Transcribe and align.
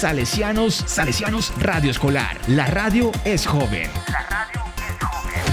Salesianos, 0.00 0.76
Salesianos 0.86 1.52
Radio 1.60 1.90
Escolar. 1.90 2.38
La 2.48 2.64
radio 2.64 3.12
es 3.22 3.46
joven. 3.46 3.90
La 4.10 4.26
radio 4.30 4.62
es 4.78 4.96
joven. 4.98 5.44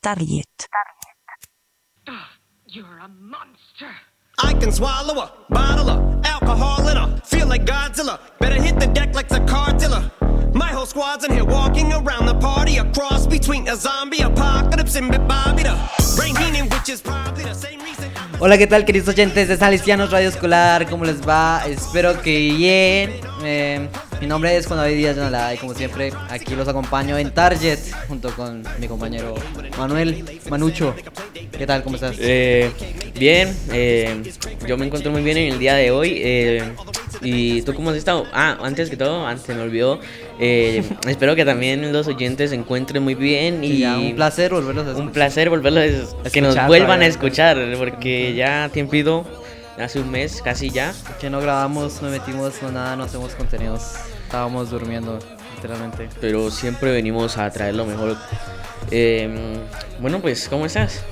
Target. 0.00 0.46
You're 2.66 3.00
a 3.00 3.08
monster. 3.08 3.90
I 4.38 4.54
can 4.54 4.72
swallow 4.72 5.20
a 5.20 5.34
bottle 5.50 5.90
of 5.90 6.24
alcohol 6.24 6.88
in 6.88 6.96
a 6.96 7.20
feel 7.26 7.46
like 7.46 7.66
Godzilla. 7.66 8.18
Better 8.40 8.62
hit 8.62 8.80
the 8.80 8.86
deck 8.86 9.14
like 9.14 9.28
the 9.28 9.40
cartilla. 9.40 10.10
My 10.54 10.70
whole 10.72 10.86
squad's 10.86 11.24
in 11.24 11.32
here 11.32 11.44
walking 11.44 11.92
around 11.92 12.26
the 12.26 12.34
party, 12.36 12.76
a 12.78 12.84
cross 12.92 13.26
between 13.26 13.66
a 13.66 13.74
zombie 13.74 14.22
apocalypse 14.22 14.94
and 14.94 15.10
Bobby 15.26 15.64
the 15.64 15.74
Rain 16.16 16.36
Heenan, 16.36 16.68
which 16.68 16.88
is 16.88 17.02
probably 17.02 17.42
the 17.42 17.54
same 17.54 17.80
reason. 17.80 18.08
Hola, 18.38 18.56
¿qué 18.56 18.68
tal, 18.68 18.84
queridos 18.84 19.08
oyentes 19.08 19.48
de 19.48 19.56
Salesianos 19.56 20.12
Radio 20.12 20.28
Escolar? 20.28 20.88
¿Cómo 20.88 21.04
les 21.04 21.26
va? 21.26 21.64
Espero 21.66 22.22
que 22.22 22.52
bien. 22.56 23.20
Eh, 23.44 23.88
mi 24.20 24.28
nombre 24.28 24.56
es 24.56 24.68
Juan 24.68 24.78
David 24.78 24.96
Díaz 24.96 25.16
Yanalá 25.16 25.54
y 25.54 25.58
como 25.58 25.74
siempre 25.74 26.12
aquí 26.30 26.54
los 26.54 26.68
acompaño 26.68 27.18
en 27.18 27.32
Target 27.32 27.80
junto 28.06 28.30
con 28.36 28.62
mi 28.78 28.86
compañero 28.86 29.34
Manuel 29.76 30.40
Manucho. 30.48 30.94
¿Qué 31.50 31.66
tal? 31.66 31.82
¿Cómo 31.82 31.96
estás? 31.96 32.14
Eh, 32.20 32.70
bien, 33.18 33.56
eh, 33.72 34.22
yo 34.68 34.76
me 34.76 34.86
encuentro 34.86 35.10
muy 35.10 35.22
bien 35.22 35.36
en 35.36 35.52
el 35.52 35.58
día 35.58 35.74
de 35.74 35.90
hoy. 35.90 36.62
¿Y 37.22 37.62
tú 37.62 37.74
cómo 37.74 37.90
has 37.90 37.96
estado? 37.96 38.26
Ah, 38.32 38.58
antes 38.62 38.90
que 38.90 38.96
todo, 38.96 39.26
antes 39.26 39.46
se 39.46 39.54
me 39.54 39.62
olvidó. 39.62 40.00
eh, 40.38 40.82
espero 41.06 41.34
que 41.36 41.44
también 41.44 41.92
los 41.92 42.06
oyentes 42.06 42.50
se 42.50 42.56
encuentren 42.56 43.02
muy 43.02 43.14
bien 43.14 43.62
y, 43.64 43.78
ya, 43.78 43.98
un 43.98 44.14
placer 44.14 44.52
volverlos 44.52 44.86
a 44.86 44.90
un 44.90 44.94
escuchar. 44.94 45.12
placer 45.12 45.50
volverlos 45.50 46.14
a 46.24 46.30
que 46.30 46.40
nos 46.40 46.50
Escuchar, 46.50 46.68
vuelvan 46.68 47.02
a 47.02 47.06
escuchar 47.06 47.58
porque 47.78 48.34
ya 48.34 48.70
tiempo 48.72 49.24
hace 49.78 50.00
un 50.00 50.10
mes 50.10 50.40
casi 50.42 50.70
ya. 50.70 50.94
Que 51.20 51.30
no 51.30 51.40
grabamos, 51.40 52.00
no 52.02 52.10
metimos 52.10 52.54
nada, 52.62 52.96
no 52.96 53.04
hacemos 53.04 53.34
contenidos. 53.34 53.94
Estábamos 54.24 54.70
durmiendo, 54.70 55.18
literalmente. 55.56 56.08
pero 56.20 56.50
siempre 56.50 56.92
venimos 56.92 57.36
a 57.38 57.50
traer 57.50 57.74
lo 57.74 57.86
mejor. 57.86 58.16
Eh, 58.90 59.56
bueno, 60.00 60.20
pues, 60.20 60.48
¿cómo 60.48 60.66
estás? 60.66 61.02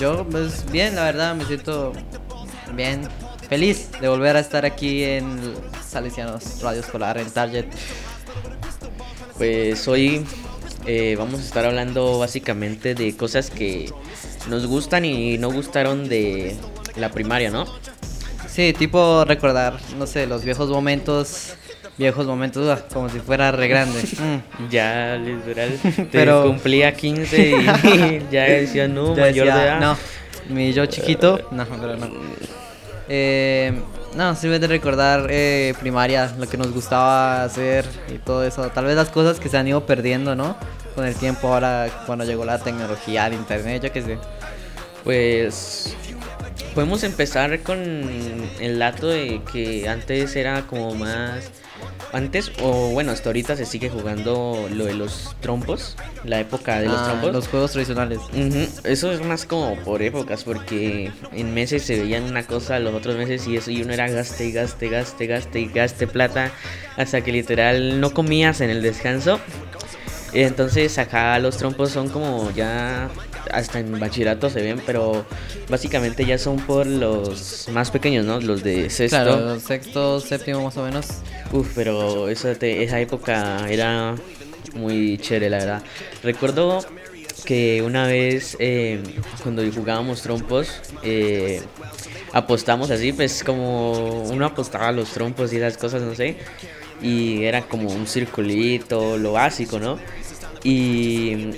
Yo, 0.00 0.26
pues 0.30 0.64
bien, 0.70 0.94
la 0.94 1.04
verdad, 1.04 1.34
me 1.34 1.44
siento 1.44 1.92
bien, 2.74 3.08
feliz 3.48 3.90
de 4.00 4.08
volver 4.08 4.36
a 4.36 4.40
estar 4.40 4.64
aquí 4.64 5.04
en 5.04 5.54
Salesianos 5.88 6.60
Radio 6.62 6.80
Escolar, 6.80 7.18
en 7.18 7.30
Target. 7.30 7.66
Pues 9.36 9.86
hoy 9.88 10.24
eh, 10.86 11.14
vamos 11.18 11.40
a 11.40 11.44
estar 11.44 11.64
hablando 11.64 12.18
básicamente 12.18 12.94
de 12.94 13.16
cosas 13.16 13.50
que 13.50 13.92
nos 14.48 14.66
gustan 14.66 15.04
y 15.04 15.38
no 15.38 15.50
gustaron 15.52 16.08
de 16.08 16.56
la 16.96 17.10
primaria, 17.10 17.50
¿no? 17.50 17.66
Sí, 18.48 18.72
tipo 18.72 19.24
recordar, 19.24 19.78
no 19.98 20.06
sé, 20.06 20.26
los 20.26 20.42
viejos 20.42 20.70
momentos, 20.70 21.52
viejos 21.98 22.26
momentos, 22.26 22.66
ah, 22.68 22.82
como 22.92 23.10
si 23.10 23.18
fuera 23.20 23.52
re 23.52 23.68
grande. 23.68 24.00
Mm. 24.00 24.68
Ya, 24.70 25.16
literal, 25.16 25.78
te 25.82 26.04
Pero- 26.10 26.44
cumplía 26.46 26.94
15 26.94 27.50
y 27.50 28.26
ya 28.30 28.44
decía, 28.44 28.88
no, 28.88 29.14
Ya 29.14 29.22
mayor 29.22 29.46
decía, 29.46 29.56
de 29.56 29.64
edad. 29.66 29.80
No, 29.80 29.96
mi 30.48 30.72
yo 30.72 30.86
chiquito, 30.86 31.48
no, 31.50 31.64
pero 31.66 31.96
no. 31.96 32.10
Eh, 33.08 33.72
no, 34.14 34.34
simplemente 34.34 34.66
recordar 34.66 35.26
eh, 35.30 35.74
primaria, 35.78 36.34
lo 36.38 36.48
que 36.48 36.56
nos 36.56 36.72
gustaba 36.72 37.44
hacer 37.44 37.84
y 38.08 38.18
todo 38.18 38.44
eso. 38.44 38.68
Tal 38.70 38.86
vez 38.86 38.96
las 38.96 39.10
cosas 39.10 39.38
que 39.38 39.48
se 39.48 39.58
han 39.58 39.68
ido 39.68 39.84
perdiendo, 39.86 40.34
¿no? 40.34 40.56
Con 40.94 41.04
el 41.04 41.14
tiempo 41.14 41.48
ahora, 41.48 41.88
cuando 42.06 42.24
llegó 42.24 42.44
la 42.44 42.58
tecnología, 42.58 43.26
el 43.26 43.34
internet, 43.34 43.82
yo 43.82 43.92
qué 43.92 44.02
sé. 44.02 44.18
Pues 45.04 45.94
podemos 46.74 47.04
empezar 47.04 47.60
con 47.60 47.78
el 47.78 48.78
dato 48.78 49.08
de 49.08 49.40
que 49.52 49.88
antes 49.88 50.34
era 50.36 50.62
como 50.66 50.94
más... 50.94 51.50
Antes, 52.12 52.52
o 52.62 52.90
bueno, 52.92 53.12
hasta 53.12 53.28
ahorita 53.28 53.56
se 53.56 53.66
sigue 53.66 53.90
jugando 53.90 54.68
lo 54.72 54.84
de 54.86 54.94
los 54.94 55.34
trompos, 55.40 55.96
la 56.24 56.40
época 56.40 56.78
de 56.80 56.86
los 56.86 56.96
Ah, 56.98 57.04
trompos. 57.08 57.32
los 57.32 57.48
juegos 57.48 57.72
tradicionales. 57.72 58.20
Eso 58.84 59.12
es 59.12 59.20
más 59.22 59.44
como 59.44 59.76
por 59.80 60.00
épocas, 60.02 60.44
porque 60.44 61.10
en 61.32 61.52
meses 61.52 61.82
se 61.82 61.98
veían 62.00 62.22
una 62.22 62.46
cosa, 62.46 62.78
los 62.78 62.94
otros 62.94 63.16
meses 63.16 63.46
y 63.48 63.56
eso, 63.56 63.70
y 63.70 63.82
uno 63.82 63.92
era 63.92 64.08
gaste, 64.08 64.46
y 64.46 64.52
gaste, 64.52 64.88
gaste, 64.88 65.26
gaste 65.26 65.60
y 65.60 65.66
gaste 65.66 66.06
plata, 66.06 66.52
hasta 66.96 67.20
que 67.22 67.32
literal 67.32 68.00
no 68.00 68.12
comías 68.14 68.60
en 68.60 68.70
el 68.70 68.82
descanso. 68.82 69.40
Entonces 70.32 70.98
acá 70.98 71.38
los 71.38 71.56
trompos 71.56 71.90
son 71.90 72.08
como 72.08 72.50
ya, 72.52 73.08
hasta 73.52 73.78
en 73.80 73.98
bachillerato 73.98 74.50
se 74.50 74.62
ven, 74.62 74.80
pero 74.84 75.24
básicamente 75.68 76.24
ya 76.24 76.38
son 76.38 76.56
por 76.58 76.86
los 76.86 77.68
más 77.72 77.90
pequeños, 77.90 78.24
¿no? 78.24 78.40
Los 78.40 78.62
de 78.62 78.90
sexto. 78.90 79.16
Claro, 79.22 79.60
sexto, 79.60 80.20
séptimo 80.20 80.62
más 80.64 80.76
o 80.76 80.84
menos. 80.84 81.06
Uf, 81.52 81.72
pero 81.74 82.28
eso 82.28 82.54
te- 82.56 82.82
esa 82.82 83.00
época 83.00 83.66
era 83.70 84.14
muy 84.74 85.18
chévere, 85.18 85.50
la 85.50 85.58
verdad. 85.58 85.82
Recuerdo 86.22 86.84
que 87.44 87.82
una 87.82 88.06
vez 88.06 88.56
eh, 88.58 89.00
cuando 89.42 89.62
jugábamos 89.72 90.22
trompos, 90.22 90.80
eh, 91.02 91.62
apostamos 92.32 92.90
así, 92.90 93.12
pues 93.12 93.44
como 93.44 94.22
uno 94.24 94.46
apostaba 94.46 94.88
a 94.88 94.92
los 94.92 95.10
trompos 95.10 95.52
y 95.52 95.56
esas 95.56 95.76
cosas, 95.78 96.02
no 96.02 96.14
sé. 96.14 96.36
Y 97.02 97.44
era 97.44 97.62
como 97.62 97.90
un 97.90 98.06
circulito, 98.06 99.16
lo 99.18 99.32
básico, 99.32 99.78
¿no? 99.78 99.98
Y, 100.64 101.50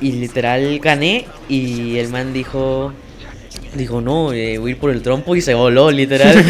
y 0.00 0.12
literal 0.12 0.78
gané 0.78 1.26
y 1.48 1.96
el 1.98 2.08
man 2.08 2.32
dijo... 2.32 2.92
Dijo, 3.76 4.00
no, 4.00 4.32
eh, 4.32 4.58
voy 4.58 4.70
a 4.70 4.74
ir 4.74 4.80
por 4.80 4.92
el 4.92 5.02
trompo 5.02 5.34
y 5.34 5.40
se 5.40 5.52
voló, 5.52 5.90
literal. 5.90 6.36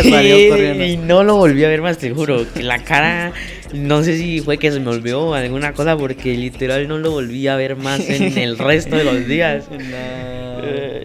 Y, 0.82 0.96
no 0.96 1.22
lo 1.24 1.36
volví 1.36 1.62
a 1.62 1.68
ver 1.68 1.82
más, 1.82 1.98
te 1.98 2.10
juro. 2.10 2.46
Que 2.54 2.62
la 2.62 2.82
cara, 2.82 3.32
no 3.74 4.02
sé 4.02 4.16
si 4.16 4.40
fue 4.40 4.56
que 4.56 4.72
se 4.72 4.80
me 4.80 4.88
olvidó 4.88 5.34
alguna 5.34 5.74
cosa, 5.74 5.96
porque 5.96 6.34
literal 6.34 6.88
no 6.88 6.96
lo 6.96 7.10
volví 7.10 7.46
a 7.48 7.56
ver 7.56 7.76
más 7.76 8.00
en 8.08 8.38
el 8.38 8.58
resto 8.58 8.96
de 8.96 9.04
los 9.04 9.26
días. 9.26 9.64
Eh, 9.70 10.99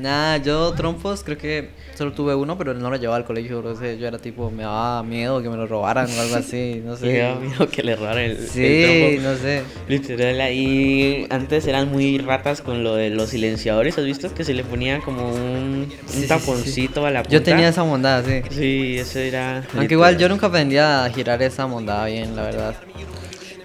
Nah, 0.00 0.38
yo 0.38 0.72
trompos 0.72 1.22
creo 1.22 1.36
que 1.36 1.70
solo 1.94 2.12
tuve 2.12 2.34
uno, 2.34 2.56
pero 2.56 2.72
no 2.72 2.88
lo 2.90 2.96
llevaba 2.96 3.16
al 3.18 3.24
colegio. 3.24 3.60
No 3.62 3.76
sé, 3.76 3.98
yo 3.98 4.06
era 4.08 4.18
tipo, 4.18 4.50
me 4.50 4.62
daba 4.62 5.02
miedo 5.02 5.42
que 5.42 5.48
me 5.50 5.56
lo 5.56 5.66
robaran 5.66 6.06
o 6.10 6.20
algo 6.20 6.36
así, 6.36 6.80
no 6.84 6.92
Me 6.92 6.96
sé. 6.98 7.18
daba 7.18 7.40
miedo 7.40 7.68
que 7.68 7.82
le 7.82 7.96
robaran 7.96 8.24
el, 8.24 8.30
el 8.32 8.48
Sí, 8.48 8.82
trompo. 8.82 9.28
no 9.28 9.36
sé. 9.36 9.62
Literal, 9.88 10.40
ahí 10.40 11.26
antes 11.30 11.66
eran 11.66 11.90
muy 11.90 12.16
ratas 12.18 12.62
con 12.62 12.82
lo 12.82 12.94
de 12.94 13.10
los 13.10 13.28
silenciadores. 13.30 13.98
¿Has 13.98 14.04
visto 14.06 14.32
que 14.34 14.44
se 14.44 14.54
le 14.54 14.64
ponía 14.64 15.00
como 15.00 15.28
un, 15.28 15.86
un 15.90 15.90
Sí, 16.06 16.26
taponcito 16.26 17.04
a 17.04 17.10
la 17.10 17.22
punta? 17.22 17.36
Yo 17.36 17.42
tenía 17.42 17.68
esa 17.68 17.82
bondad, 17.82 18.24
sí. 18.24 18.40
Sí, 18.50 18.96
eso 18.98 19.18
era. 19.18 19.62
Aunque 19.76 19.94
igual 19.94 20.16
yo 20.16 20.28
nunca 20.28 20.46
aprendí 20.46 20.78
a 20.78 21.10
girar 21.14 21.42
esa 21.42 21.66
mondada 21.66 22.06
bien, 22.06 22.34
la 22.34 22.42
verdad. 22.42 22.74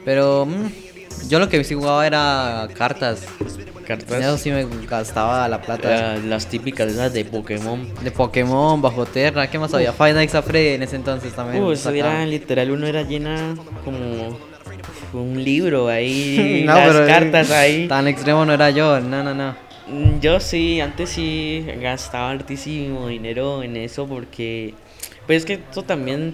Pero 0.04 0.46
mm, 0.46 1.30
yo 1.30 1.40
lo 1.40 1.48
que 1.48 1.64
sí 1.64 1.76
jugaba 1.76 2.06
era 2.06 2.68
cartas. 2.78 3.24
Cartas. 3.86 4.20
Eso 4.22 4.38
sí 4.38 4.52
me 4.52 4.66
gastaba 4.90 5.48
la 5.48 5.62
plata. 5.62 5.90
la- 5.90 6.18
las 6.18 6.48
típicas 6.48 6.92
esas 6.92 7.14
de 7.14 7.24
Pokémon. 7.26 7.88
De 8.04 8.12
Pokémon, 8.12 8.82
Bajo 8.82 9.06
Terra, 9.06 9.50
¿qué 9.50 9.58
más 9.60 9.74
había? 9.74 9.94
Five 9.94 10.14
Nights 10.14 10.36
at 10.36 10.44
Freddy 10.44 10.70
en 10.76 10.84
ese 10.84 10.96
entonces 10.96 11.34
también. 11.34 11.64
Uh, 11.64 11.72
eso 11.72 11.90
era 11.92 12.26
literal, 12.26 12.72
uno 12.72 12.88
era 12.88 13.04
llena 13.04 13.56
como 13.84 14.38
un 15.14 15.44
libro 15.44 15.88
ahí, 15.88 16.64
No, 16.68 16.74
las 16.76 16.88
pero, 16.94 17.08
cartas 17.08 17.52
ahí. 17.52 17.88
Tan 17.88 18.08
extremo 18.08 18.46
no 18.46 18.54
era 18.54 18.70
yo, 18.72 19.00
no, 19.00 19.24
no, 19.24 19.34
no. 19.34 19.56
Mm, 19.88 20.20
Yo 20.20 20.40
sí, 20.40 20.82
antes 20.82 21.10
sí 21.12 21.66
gastaba 21.80 22.32
hartísimo 22.32 23.08
dinero 23.08 23.62
en 23.64 23.78
eso 23.78 24.08
porque, 24.08 24.74
pues 25.28 25.40
es 25.40 25.46
que 25.46 25.54
esto 25.54 25.84
también 25.84 26.34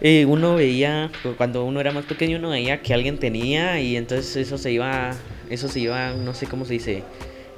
eh, 0.00 0.24
uno 0.26 0.54
veía, 0.54 1.10
cuando 1.36 1.64
uno 1.64 1.80
era 1.80 1.90
más 1.90 2.04
pequeño 2.04 2.38
uno 2.38 2.50
veía 2.50 2.80
que 2.82 2.94
alguien 2.94 3.18
tenía 3.18 3.80
y 3.80 3.96
entonces 3.96 4.36
eso 4.36 4.56
se 4.56 4.70
iba, 4.70 5.12
eso 5.50 5.68
se 5.68 5.80
iba, 5.80 6.12
no 6.12 6.34
sé 6.34 6.46
cómo 6.46 6.64
se 6.64 6.74
dice, 6.74 7.02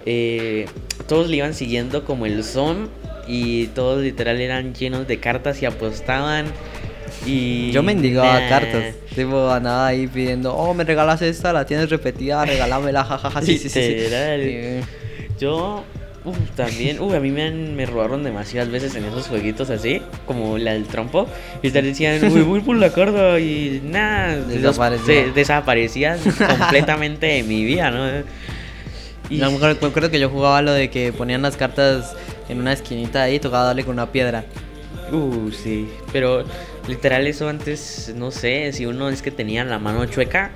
eh, 0.07 0.67
todos 1.07 1.29
le 1.29 1.37
iban 1.37 1.55
siguiendo 1.55 2.05
como 2.05 2.27
el 2.27 2.45
son 2.45 2.89
y 3.27 3.67
todos 3.69 4.03
literal 4.03 4.41
eran 4.41 4.75
llenos 4.75 5.07
de 5.07 5.19
cartas 5.21 5.61
y 5.63 5.67
apostaban 5.67 6.47
y... 7.27 7.71
Yo 7.73 7.83
mendigaba 7.83 8.41
nah. 8.41 8.49
cartas. 8.49 8.95
Tipo, 9.15 9.51
andaba 9.51 9.89
ahí 9.89 10.07
pidiendo, 10.07 10.55
oh, 10.55 10.75
me 10.75 10.85
regalas 10.85 11.23
esta, 11.23 11.53
la 11.53 11.67
tienes 11.67 11.91
repetida, 11.91 12.45
regálamela, 12.45 13.05
jajaja. 13.05 13.43
Sí, 13.43 13.59
sí, 13.59 13.69
sí. 13.69 13.81
sí. 13.81 13.95
Literal. 13.95 14.43
Sí. 14.43 15.35
Yo 15.41 15.85
también, 16.57 17.01
uf, 17.01 17.15
a 17.15 17.21
mí 17.21 17.31
me, 17.31 17.43
han- 17.45 17.75
me 17.77 17.87
robaron 17.87 18.25
demasiadas 18.25 18.71
veces 18.71 18.95
en 18.95 19.05
esos 19.05 19.27
jueguitos 19.29 19.71
así, 19.71 20.03
como 20.27 20.59
la 20.59 20.73
del 20.73 20.87
trompo. 20.87 21.29
Y 21.63 21.71
te 21.71 21.83
decían, 21.83 22.23
uy, 22.33 22.43
voy 22.43 22.61
por 22.61 22.77
la 22.77 22.91
carta 22.91 23.39
y 23.41 23.81
nada, 23.85 24.37
desaparecían 25.35 26.19
completamente 26.21 27.27
de 27.27 27.43
mi 27.43 27.65
vida, 27.65 27.91
¿no? 27.91 28.07
Y 29.31 29.39
Yo 29.39 29.51
me 29.51 29.57
acuerdo, 29.57 30.11
que 30.11 30.19
yo 30.19 30.31
jugaba 30.31 30.63
lo 30.63 30.73
de 30.73 30.89
que 30.91 31.13
ponían 31.13 31.43
las 31.43 31.57
cartas 31.57 32.15
en 32.49 32.61
una 32.61 32.73
esquinita 32.73 33.25
ahí 33.25 33.35
y 33.37 33.39
tocaba 33.41 33.65
darle 33.65 33.85
con 33.85 33.93
una 33.95 34.11
piedra. 34.11 34.45
Uh, 35.13 35.51
sí. 35.51 35.89
Pero 36.13 36.45
Literal, 36.89 37.27
eso 37.27 37.47
antes, 37.51 38.15
no 38.17 38.31
sé, 38.31 38.73
si 38.73 38.87
uno 38.87 39.11
es 39.11 39.21
que 39.21 39.31
tenía 39.31 39.63
la 39.63 39.79
mano 39.79 40.07
chueca 40.07 40.53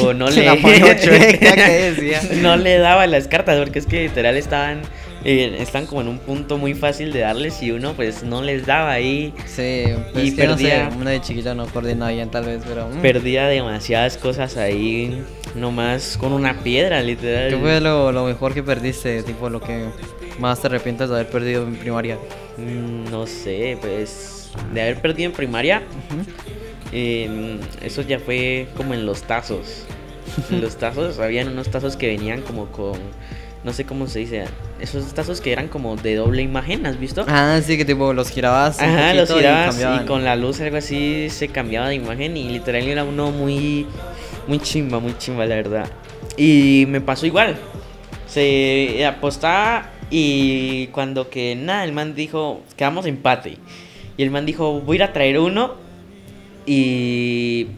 o 0.00 0.14
no 0.14 0.30
le. 0.30 0.42
La 0.46 0.54
mano 0.54 0.86
chueca, 0.98 1.54
¿qué 1.54 1.92
decía? 1.94 2.22
no 2.40 2.56
le 2.56 2.78
daba 2.78 3.06
las 3.06 3.28
cartas, 3.28 3.58
porque 3.58 3.80
es 3.80 3.84
que 3.86 4.04
literal 4.04 4.38
estaban. 4.38 4.80
Eh, 5.28 5.56
están 5.60 5.86
como 5.86 6.02
en 6.02 6.08
un 6.08 6.18
punto 6.20 6.56
muy 6.56 6.74
fácil 6.74 7.12
de 7.12 7.20
darles 7.20 7.60
y 7.62 7.72
uno 7.72 7.94
pues 7.94 8.22
no 8.22 8.42
les 8.42 8.64
daba 8.64 8.92
ahí. 8.92 9.34
Sí, 9.46 9.84
pues 10.12 10.24
Y 10.24 10.28
es 10.28 10.34
que 10.34 10.46
no 10.46 10.56
sé, 10.56 10.64
perdía- 10.64 10.90
uno 10.96 11.10
de 11.10 11.20
chiquito 11.20 11.54
no 11.54 11.66
coordina 11.66 12.08
bien 12.10 12.30
tal 12.30 12.44
vez, 12.44 12.62
pero... 12.66 12.88
mm. 12.88 13.00
Perdía 13.02 13.48
demasiadas 13.48 14.16
cosas 14.16 14.56
ahí, 14.56 15.20
nomás 15.56 16.16
con 16.16 16.32
una 16.32 16.62
piedra, 16.62 17.02
literal. 17.02 17.50
¿Qué 17.50 17.56
fue 17.56 17.80
lo, 17.80 18.12
lo 18.12 18.24
mejor 18.24 18.54
que 18.54 18.62
perdiste? 18.62 19.22
Tipo, 19.24 19.50
lo 19.50 19.60
que 19.60 19.86
más 20.38 20.60
te 20.60 20.68
arrepientes 20.68 21.08
de 21.08 21.14
haber 21.16 21.28
perdido 21.28 21.64
en 21.64 21.74
primaria. 21.76 22.18
Mm, 22.56 23.10
No 23.10 23.26
sé, 23.26 23.76
pues 23.80 24.50
de 24.72 24.80
haber 24.80 25.00
perdido 25.02 25.30
en 25.30 25.36
primaria, 25.36 25.82
eh, 26.92 27.58
eso 27.82 28.02
ya 28.02 28.18
fue 28.18 28.68
como 28.76 28.94
en 28.94 29.04
los 29.06 29.22
tazos. 29.22 29.84
En 30.50 30.60
los 30.60 30.76
tazos, 30.78 31.18
habían 31.18 31.48
unos 31.48 31.68
tazos 31.70 31.96
que 31.96 32.06
venían 32.08 32.42
como 32.42 32.66
con, 32.66 32.98
no 33.64 33.72
sé 33.72 33.84
cómo 33.84 34.06
se 34.06 34.20
dice, 34.20 34.44
esos 34.80 35.14
tazos 35.14 35.40
que 35.40 35.52
eran 35.52 35.68
como 35.68 35.96
de 35.96 36.16
doble 36.16 36.42
imagen, 36.42 36.86
¿has 36.86 36.98
visto? 36.98 37.24
Ah, 37.28 37.60
sí, 37.64 37.76
que 37.76 37.84
tipo 37.84 38.12
los 38.12 38.30
girabas. 38.30 38.80
Ajá, 38.80 39.14
los 39.14 39.30
y 39.30 39.34
girabas 39.34 39.66
y, 39.66 39.68
cambiaban. 39.70 40.06
con 40.06 40.24
la 40.24 40.36
luz 40.36 40.60
algo 40.60 40.76
así 40.76 41.28
se 41.30 41.48
cambiaba 41.48 41.88
de 41.88 41.94
imagen 41.94 42.36
y 42.36 42.48
literal 42.48 42.82
era 42.82 43.04
uno 43.04 43.30
muy, 43.30 43.86
muy 44.46 44.58
chimba, 44.58 44.98
muy 44.98 45.16
chimba 45.18 45.46
la 45.46 45.56
verdad. 45.56 45.88
Y 46.36 46.84
me 46.88 47.00
pasó 47.00 47.26
igual. 47.26 47.56
Se 48.26 49.04
apostaba 49.06 49.90
y 50.10 50.88
cuando 50.88 51.30
que 51.30 51.56
nada, 51.56 51.84
el 51.84 51.92
man 51.92 52.14
dijo, 52.14 52.62
quedamos 52.76 53.06
empate. 53.06 53.58
Y 54.16 54.22
el 54.22 54.30
man 54.30 54.46
dijo, 54.46 54.80
voy 54.80 54.96
a 54.96 54.96
ir 54.96 55.02
a 55.04 55.12
traer 55.12 55.38
uno 55.38 55.74
y, 56.64 57.68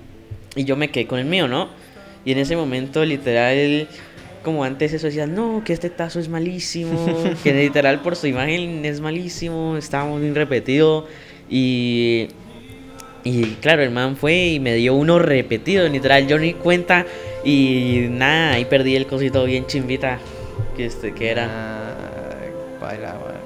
y 0.55 0.65
yo 0.65 0.77
me 0.77 0.91
quedé 0.91 1.07
con 1.07 1.19
el 1.19 1.27
mío, 1.27 1.49
¿no? 1.49 1.69
Y 2.25 2.33
en 2.33 2.39
ese 2.39 2.57
momento 2.57 3.05
literal 3.05 3.89
como 4.49 4.65
antes 4.65 4.93
eso 4.93 5.07
decía, 5.07 5.27
no, 5.27 5.63
que 5.65 5.73
este 5.73 5.91
tazo 5.91 6.21
es 6.21 6.29
malísimo, 6.29 7.35
que 7.45 7.53
literal 7.53 8.01
por 8.01 8.17
su 8.17 8.27
imagen 8.27 8.85
es 8.85 9.01
malísimo, 9.01 9.77
estaba 9.77 10.05
muy 10.07 10.31
repetido 10.33 11.07
y 11.49 12.29
y 13.25 13.57
claro, 13.57 13.83
el 13.83 13.91
man 13.91 14.17
fue 14.17 14.47
y 14.47 14.61
me 14.61 14.75
dio 14.75 14.95
uno 14.95 15.19
repetido, 15.19 15.87
literal, 15.87 16.27
yo 16.27 16.39
ni 16.39 16.55
cuenta 16.55 17.05
y 17.45 18.07
nada, 18.11 18.53
ahí 18.53 18.65
perdí 18.65 18.97
el 18.97 19.07
cosito 19.07 19.45
bien 19.45 19.67
chimbita 19.67 20.19
que 20.77 20.87
este 20.87 21.13
que 21.13 21.31
era. 21.31 21.47
Baila, 22.81 23.13
baila. 23.13 23.41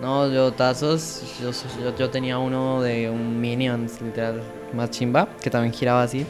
No, 0.00 0.32
yo 0.32 0.52
tazos, 0.52 1.22
yo, 1.42 1.50
yo, 1.50 1.96
yo 1.98 2.08
tenía 2.08 2.38
uno 2.38 2.80
de 2.80 3.10
un 3.10 3.40
Minions, 3.40 4.00
literal, 4.00 4.40
más 4.72 4.90
chimba, 4.90 5.28
que 5.42 5.50
también 5.50 5.74
giraba 5.74 6.04
así. 6.04 6.24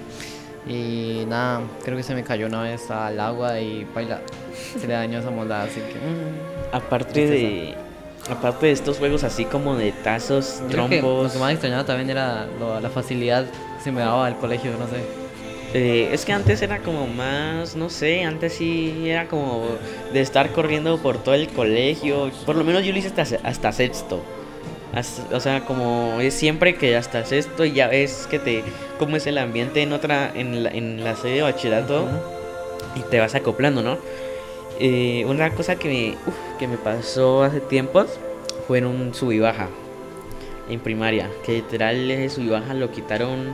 Y 0.69 1.25
nada, 1.27 1.63
creo 1.85 1.97
que 1.97 2.03
se 2.03 2.15
me 2.15 2.23
cayó 2.23 2.47
una 2.47 2.63
vez 2.63 2.91
al 2.91 3.19
agua 3.21 3.59
y 3.59 3.87
baila, 3.95 4.21
se 4.79 4.87
le 4.87 4.93
dañó 4.95 5.19
esa 5.21 5.31
moldada, 5.31 5.65
así 5.65 5.81
que... 5.81 5.99
mm. 5.99 6.75
Aparte 6.77 7.27
de 7.27 7.75
aparte 8.31 8.67
de 8.67 8.73
estos 8.73 8.99
juegos 8.99 9.25
así 9.25 9.47
como 9.47 9.75
de 9.77 9.91
tazos, 9.93 10.61
Creo 10.69 10.89
que 10.89 10.97
lo 10.97 11.03
trompos, 11.03 11.33
que 11.33 11.39
más 11.39 11.53
extrañaba 11.53 11.85
también 11.87 12.11
era 12.11 12.47
lo- 12.61 12.79
la 12.81 12.91
facilidad 12.91 13.47
que 13.47 13.83
se 13.85 13.91
me 13.91 14.01
daba 14.03 14.27
al 14.27 14.37
colegio, 14.37 14.73
no 14.79 14.87
sé. 14.87 15.03
Eh, 15.75 16.11
es 16.13 16.25
que 16.27 16.33
antes 16.33 16.61
era 16.63 16.79
como 16.81 17.07
más, 17.07 17.75
no 17.77 17.89
sé, 17.91 18.25
antes 18.25 18.55
sí 18.55 19.05
era 19.09 19.29
como 19.29 19.65
de 20.13 20.21
estar 20.21 20.51
corriendo 20.53 20.99
por 20.99 21.19
todo 21.19 21.35
el 21.35 21.49
colegio. 21.49 22.31
Por 22.47 22.57
lo 22.57 22.65
menos 22.65 22.85
yo 22.85 22.93
lo 22.93 22.99
hice 22.99 23.09
hasta, 23.09 23.39
hasta 23.47 23.73
sexto. 23.73 24.23
O 25.33 25.41
sea, 25.41 25.65
como 25.65 26.19
es 26.21 26.35
siempre 26.35 26.75
que 26.75 26.97
hasta 26.97 27.25
sexto 27.25 27.65
y 27.65 27.73
ya 27.73 27.89
ves 27.89 28.27
que 28.31 28.39
te, 28.39 28.65
cómo 28.99 29.17
es 29.17 29.27
el 29.27 29.39
ambiente 29.39 29.83
en 29.83 29.93
otra, 29.93 30.33
en 30.35 30.65
la, 30.65 30.71
en 30.71 31.05
la 31.05 31.15
sede 31.15 31.37
de 31.37 31.43
bachillerato 31.43 32.09
y 32.97 33.01
te 33.03 33.21
vas 33.21 33.35
acoplando, 33.35 33.83
¿no? 33.83 33.99
Eh, 34.81 35.25
una 35.27 35.51
cosa 35.51 35.77
que 35.77 35.89
me, 35.89 36.11
uf, 36.27 36.35
que 36.59 36.69
me 36.69 36.79
pasó 36.79 37.43
hace 37.43 37.61
tiempos 37.61 38.07
fue 38.67 38.79
en 38.79 38.87
un 38.87 39.13
sub 39.15 39.33
y 39.33 39.41
baja 39.41 39.69
en 40.69 40.81
primaria. 40.81 41.31
Que 41.45 41.53
literal 41.53 42.11
ese 42.11 42.35
sub 42.35 42.45
y 42.45 42.49
baja 42.49 42.75
lo 42.75 42.91
quitaron 42.91 43.49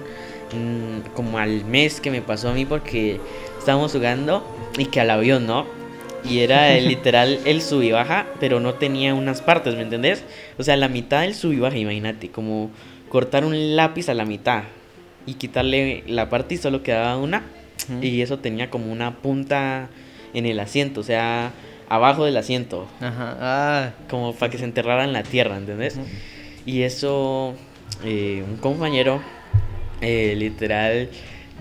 mm, 0.52 1.14
como 1.14 1.38
al 1.38 1.64
mes 1.64 2.00
que 2.00 2.10
me 2.10 2.22
pasó 2.22 2.50
a 2.50 2.52
mí 2.52 2.64
porque 2.64 3.20
estábamos 3.58 3.92
jugando 3.92 4.44
y 4.78 4.86
que 4.86 5.00
al 5.00 5.10
avión, 5.10 5.46
¿no? 5.46 5.66
Y 6.29 6.41
era 6.41 6.73
el, 6.73 6.88
literal 6.88 7.38
el 7.44 7.62
sub 7.62 7.82
y 7.82 7.93
baja, 7.93 8.26
pero 8.41 8.61
no 8.61 8.75
tenía 8.75 9.15
unas 9.15 9.43
partes, 9.43 9.75
¿me 9.75 9.82
entendés? 9.82 10.25
O 10.59 10.62
sea, 10.62 10.76
la 10.76 10.88
mitad 10.88 11.23
del 11.23 11.35
sub 11.35 11.53
y 11.53 11.59
baja, 11.59 11.76
imagínate, 11.76 12.31
como 12.31 12.71
cortar 13.09 13.44
un 13.44 13.76
lápiz 13.76 14.09
a 14.09 14.15
la 14.15 14.25
mitad 14.25 14.65
y 15.26 15.35
quitarle 15.35 16.05
la 16.06 16.29
parte 16.29 16.55
y 16.55 16.59
solo 16.59 16.82
quedaba 16.82 17.17
una. 17.17 17.44
Y 18.00 18.23
eso 18.23 18.38
tenía 18.38 18.71
como 18.71 18.91
una 18.91 19.17
punta 19.17 19.91
en 20.32 20.47
el 20.47 20.59
asiento, 20.61 21.00
o 21.00 21.05
sea, 21.05 21.53
abajo 21.88 22.25
del 22.25 22.37
asiento, 22.37 22.88
Ajá, 23.00 23.37
ah, 23.41 23.91
como 24.09 24.35
para 24.35 24.50
que 24.50 24.59
se 24.59 24.65
enterrara 24.65 25.05
en 25.05 25.12
la 25.12 25.23
tierra, 25.23 25.56
¿entendés? 25.56 25.99
Y 26.65 26.82
eso, 26.82 27.55
eh, 28.05 28.43
un 28.49 28.56
compañero, 28.56 29.20
eh, 30.00 30.35
literal, 30.37 31.09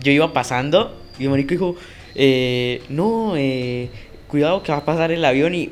yo 0.01 0.11
iba 0.11 0.33
pasando 0.33 0.95
y 1.19 1.25
el 1.25 1.29
marico 1.29 1.49
dijo, 1.49 1.75
eh, 2.15 2.81
no, 2.89 3.35
eh, 3.35 3.89
cuidado 4.33 4.63
que 4.63 4.71
va 4.71 4.79
a 4.79 4.83
pasar 4.83 5.11
el 5.11 5.23
avión 5.23 5.53
y 5.53 5.69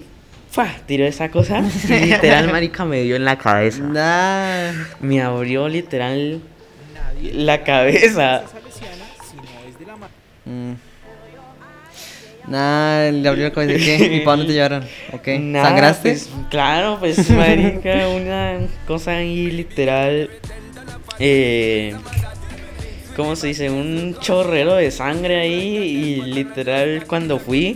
¡fua! 0.51 0.67
tiró 0.85 1.07
esa 1.07 1.31
cosa. 1.31 1.63
Y 1.89 2.05
literal, 2.05 2.47
marica, 2.51 2.85
me 2.85 3.01
dio 3.01 3.15
en 3.15 3.25
la 3.25 3.35
cabeza. 3.35 3.81
nah. 3.81 4.71
Me 4.99 5.19
abrió 5.19 5.67
literal 5.67 6.39
la 7.33 7.63
cabeza. 7.63 8.43
Mm. 10.45 10.73
Nah, 12.47 13.09
le 13.09 13.27
abrió 13.27 13.47
el 13.47 13.51
cabeza. 13.51 13.83
¿Qué? 13.83 14.17
¿Y 14.17 14.19
para 14.19 14.37
dónde 14.37 14.45
te 14.45 14.53
llevaron? 14.53 14.83
¿Ok? 15.11 15.27
Nada, 15.39 15.69
¿Sangraste? 15.69 16.09
pues, 16.11 16.29
claro, 16.51 16.97
pues, 16.99 17.29
marica, 17.31 18.09
una 18.09 18.59
cosa 18.85 19.13
ahí 19.13 19.49
literal. 19.49 20.29
Eh, 21.17 21.95
¿Cómo 23.15 23.35
se 23.35 23.47
dice? 23.47 23.71
Un 23.71 24.15
chorrero 24.19 24.75
de 24.75 24.91
sangre 24.91 25.39
ahí. 25.39 25.77
Y 25.77 26.21
literal, 26.21 27.05
cuando 27.07 27.39
fui. 27.39 27.75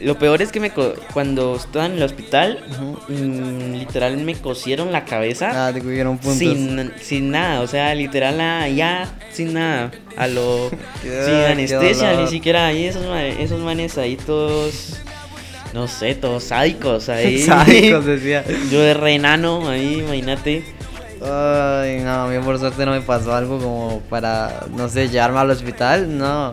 Lo 0.00 0.18
peor 0.18 0.40
es 0.40 0.50
que 0.50 0.60
me 0.60 0.70
co- 0.70 0.94
cuando 1.12 1.56
estaba 1.56 1.84
en 1.86 1.92
el 1.92 2.02
hospital, 2.02 2.58
mm, 3.08 3.74
literal 3.74 4.16
me 4.16 4.34
cosieron 4.34 4.92
la 4.92 5.04
cabeza. 5.04 5.68
Ah, 5.68 5.72
te 5.72 5.80
cogieron 5.82 6.16
puntos. 6.16 6.38
Sin, 6.38 6.90
sin 7.02 7.30
nada, 7.30 7.60
o 7.60 7.66
sea, 7.66 7.94
literal 7.94 8.40
ah, 8.40 8.66
ya 8.68 9.12
sin 9.30 9.52
nada, 9.52 9.90
a 10.16 10.26
lo 10.26 10.70
sin 11.02 11.34
anestesia, 11.34 12.14
ni 12.20 12.26
siquiera 12.28 12.66
ahí 12.66 12.86
esos, 12.86 13.04
esos 13.38 13.60
manes 13.60 13.98
ahí 13.98 14.16
todos, 14.16 14.96
no 15.74 15.86
sé, 15.86 16.14
todos 16.14 16.44
sádicos 16.44 17.08
ahí. 17.10 17.38
Sádicos, 17.42 18.04
decía. 18.06 18.42
Yo 18.70 18.80
de 18.80 18.94
re 18.94 19.14
enano 19.16 19.68
ahí, 19.68 20.00
imagínate. 20.00 20.64
Ay, 21.22 21.98
no, 22.02 22.10
a 22.24 22.28
mí 22.28 22.42
por 22.42 22.58
suerte 22.58 22.86
no 22.86 22.92
me 22.92 23.02
pasó 23.02 23.34
algo 23.34 23.58
como 23.58 24.00
para, 24.08 24.64
no 24.74 24.88
sé, 24.88 25.10
llevarme 25.10 25.40
al 25.40 25.50
hospital, 25.50 26.16
no. 26.16 26.52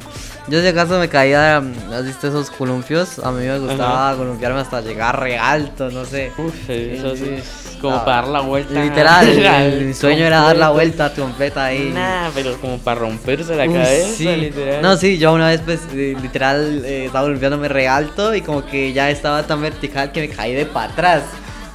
Yo 0.50 0.62
si 0.62 0.68
acaso 0.68 0.98
me 0.98 1.10
caía, 1.10 1.58
¿has 1.58 2.06
visto 2.06 2.27
esos 2.30 2.50
columpios? 2.50 3.20
A 3.20 3.32
mí 3.32 3.46
me 3.46 3.60
gustaba 3.60 4.16
columpiarme 4.16 4.62
hasta 4.62 4.80
llegar 4.80 5.20
re 5.20 5.38
alto, 5.38 5.89
no 5.92 6.06
sé. 6.06 6.32
Uf, 6.38 6.70
eso 6.70 7.16
sí, 7.18 7.36
es 7.38 7.77
como 7.82 7.98
No, 7.98 8.06
para 8.06 8.22
dar 8.22 8.27
la 8.30 8.39
vuelta. 8.39 8.82
Literal, 8.82 9.27
el, 9.27 9.46
el 9.46 9.96
sueño 9.96 10.24
era 10.25 10.39
dar 10.44 10.56
la 10.56 10.70
vuelta 10.70 11.13
completa 11.13 11.66
ahí. 11.66 11.92
Nah, 11.94 12.30
pero 12.34 12.58
como 12.62 12.77
para 12.77 13.01
romperse 13.01 13.58
la 13.58 13.66
Uf, 13.66 13.74
cabeza, 13.74 14.08
sí. 14.16 14.25
literal. 14.38 14.82
No, 14.82 14.96
sí, 14.96 15.18
yo 15.18 15.34
una 15.34 15.48
vez 15.50 15.60
pues 15.66 15.82
literal 15.94 16.82
eh, 16.86 17.06
estaba 17.08 17.27
golpeándome 17.27 17.68
re 17.68 17.89
alto 17.89 18.34
y 18.34 18.39
como 18.42 18.66
que 18.66 18.94
ya 18.94 19.10
estaba 19.10 19.44
tan 19.44 19.62
vertical 19.62 20.13
que 20.13 20.22
me 20.22 20.30
caí 20.30 20.54
de 20.54 20.66
para 20.66 20.94
atrás. 20.94 21.24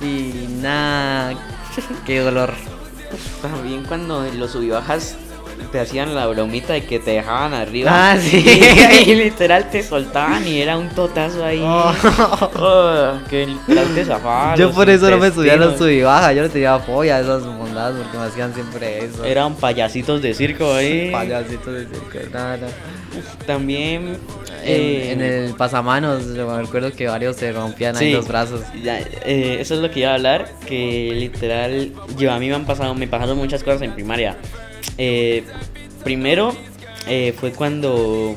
Y 0.01 0.47
nada, 0.63 1.35
qué 2.07 2.21
dolor. 2.21 2.55
También 3.43 3.85
cuando 3.85 4.25
los 4.39 4.53
subibajas 4.53 5.17
te 5.73 5.81
hacían 5.81 6.15
la 6.15 6.27
bromita 6.27 6.75
de 6.75 6.85
que 6.85 6.99
te 6.99 7.13
dejaban 7.13 7.55
arriba. 7.55 7.91
Ah, 7.93 8.17
sí. 8.19 8.45
Y, 9.07 9.15
literal 9.15 9.71
te 9.71 9.83
soltaban 9.83 10.47
y 10.47 10.61
era 10.61 10.77
un 10.77 10.89
totazo 10.91 11.45
ahí. 11.45 11.61
Oh. 11.63 11.93
Oh, 12.57 13.19
que 13.29 13.47
literal 13.47 13.87
te 13.95 14.05
zafaba. 14.05 14.55
Yo 14.55 14.71
por 14.71 14.89
eso 14.89 15.11
no 15.11 15.19
me 15.19 15.31
subía 15.31 15.55
a 15.55 15.57
los 15.57 15.73
intestinos. 15.73 15.79
sub 15.79 15.89
y 15.89 16.03
baja, 16.03 16.33
yo 16.33 16.43
no 16.43 16.51
tenía 16.51 16.79
fobia 16.79 17.17
a 17.17 17.21
esas 17.21 17.43
mondadas 17.43 17.97
porque 17.97 18.19
me 18.19 18.25
hacían 18.25 18.55
siempre 18.55 19.05
eso. 19.05 19.25
Eran 19.25 19.55
payasitos 19.57 20.23
de 20.23 20.35
circo 20.35 20.73
ahí. 20.75 21.11
payasitos 21.11 21.75
de 21.75 21.87
circo, 21.87 22.31
nada. 22.33 22.59
También. 23.47 24.19
En, 24.65 24.81
eh, 24.81 25.13
en 25.13 25.21
el 25.21 25.55
pasamanos, 25.55 26.25
me 26.27 26.43
acuerdo 26.43 26.93
que 26.93 27.09
varios 27.09 27.37
se 27.37 27.51
rompían 27.51 27.97
ahí 27.97 28.09
Sí. 28.09 28.13
los 28.13 28.29
brazos. 28.29 28.61
Ya, 28.83 29.01
eh, 29.01 29.57
eso 29.59 29.75
es 29.75 29.81
lo 29.81 29.91
que 29.91 30.01
iba 30.01 30.11
a 30.11 30.15
hablar, 30.15 30.49
que 30.67 31.11
literal, 31.15 31.93
yo 32.17 32.33
a 32.33 32.39
mí 32.39 32.49
me 32.49 32.55
han 32.55 32.65
pasado, 32.65 32.95
me 32.95 33.09
pasaron 33.09 33.37
muchas 33.39 33.65
cosas 33.65 33.83
en 33.83 33.93
primaria. 33.93 34.37
Eh, 34.99 35.45
primero 36.05 36.55
eh, 37.07 37.35
fue 37.39 37.53
cuando 37.53 38.37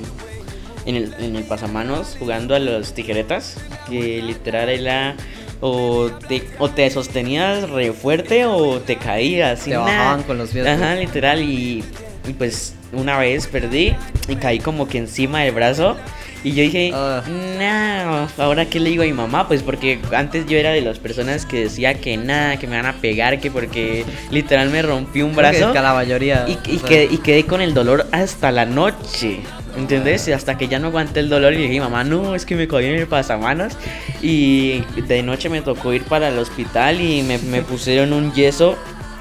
en 0.85 0.95
el, 0.95 1.13
en 1.19 1.35
el 1.35 1.43
pasamanos 1.43 2.15
jugando 2.19 2.55
a 2.55 2.59
los 2.59 2.93
tijeretas, 2.93 3.57
que 3.89 4.21
literal 4.21 4.69
era 4.69 5.15
o 5.61 6.09
te, 6.27 6.43
o 6.59 6.69
te 6.69 6.89
sostenías 6.89 7.69
re 7.69 7.91
fuerte 7.91 8.45
o 8.45 8.79
te 8.79 8.97
caías. 8.97 9.63
Te 9.63 9.75
bajaban 9.75 10.17
nada. 10.17 10.23
con 10.27 10.37
los 10.37 10.49
pies, 10.49 10.67
Ajá, 10.67 10.95
literal. 10.95 11.41
Y, 11.41 11.83
y 12.27 12.33
pues 12.33 12.75
una 12.93 13.17
vez 13.17 13.47
perdí 13.47 13.95
y 14.27 14.35
caí 14.35 14.59
como 14.59 14.87
que 14.87 14.97
encima 14.97 15.41
del 15.41 15.53
brazo. 15.53 15.97
Y 16.45 16.53
yo 16.53 16.61
dije, 16.63 16.91
Ah. 16.93 17.23
no, 17.27 18.43
ahora 18.43 18.65
qué 18.65 18.79
le 18.79 18.91
digo 18.91 19.03
a 19.03 19.05
mi 19.05 19.13
mamá, 19.13 19.47
pues 19.47 19.63
porque 19.63 19.99
antes 20.15 20.45
yo 20.45 20.57
era 20.57 20.69
de 20.71 20.81
las 20.81 20.99
personas 20.99 21.45
que 21.45 21.61
decía 21.63 21.95
que 21.99 22.17
nada, 22.17 22.57
que 22.57 22.67
me 22.67 22.75
van 22.77 22.85
a 22.85 22.93
pegar, 22.93 23.39
que 23.39 23.49
porque 23.51 24.05
literal 24.31 24.69
me 24.69 24.81
rompí 24.81 25.21
un 25.21 25.35
brazo 25.35 25.73
que 25.73 25.81
la 25.81 25.93
mayoría. 25.93 26.45
y, 26.47 26.51
y 26.71 26.75
o 26.77 26.79
sea, 26.79 26.87
quedé, 26.89 27.03
y 27.11 27.17
quedé 27.17 27.45
con 27.45 27.61
el 27.61 27.73
dolor 27.73 28.05
hasta 28.11 28.51
la 28.51 28.65
noche. 28.65 29.39
¿Entendés? 29.77 30.25
Y 30.29 30.31
hasta 30.31 30.57
que 30.57 30.69
ya 30.69 30.79
no 30.79 30.87
aguanté 30.87 31.19
el 31.19 31.27
dolor 31.27 31.53
y 31.53 31.57
dije, 31.57 31.81
mamá, 31.81 32.05
no, 32.05 32.33
es 32.33 32.45
que 32.45 32.55
me 32.55 32.65
caí 32.65 32.85
en 32.85 32.95
el 32.95 33.07
pasamanos. 33.07 33.73
Y 34.21 34.81
de 35.07 35.21
noche 35.21 35.49
me 35.49 35.61
tocó 35.61 35.91
ir 35.91 36.03
para 36.03 36.29
el 36.29 36.37
hospital 36.39 37.01
y 37.01 37.23
me, 37.23 37.37
me 37.39 37.61
pusieron 37.61 38.13
un 38.13 38.31
yeso, 38.33 38.77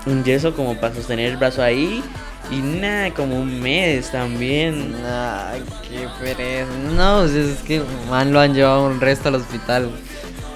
un 0.07 0.23
yeso 0.23 0.55
como 0.55 0.77
para 0.77 0.95
sostener 0.95 1.31
el 1.33 1.37
brazo 1.39 1.61
ahí. 1.63 2.03
Y 2.51 2.57
nada, 2.57 3.11
como 3.13 3.41
un 3.41 3.61
mes 3.61 4.11
también. 4.11 4.95
Ay, 5.05 5.63
qué 5.89 6.07
pereza. 6.21 6.71
No, 6.95 7.21
pues 7.21 7.33
es 7.33 7.59
que 7.61 7.83
man 8.11 8.33
lo 8.33 8.41
han 8.41 8.55
llevado 8.55 8.87
un 8.87 9.01
resto 9.01 9.29
al 9.29 9.37
hospital. 9.37 9.91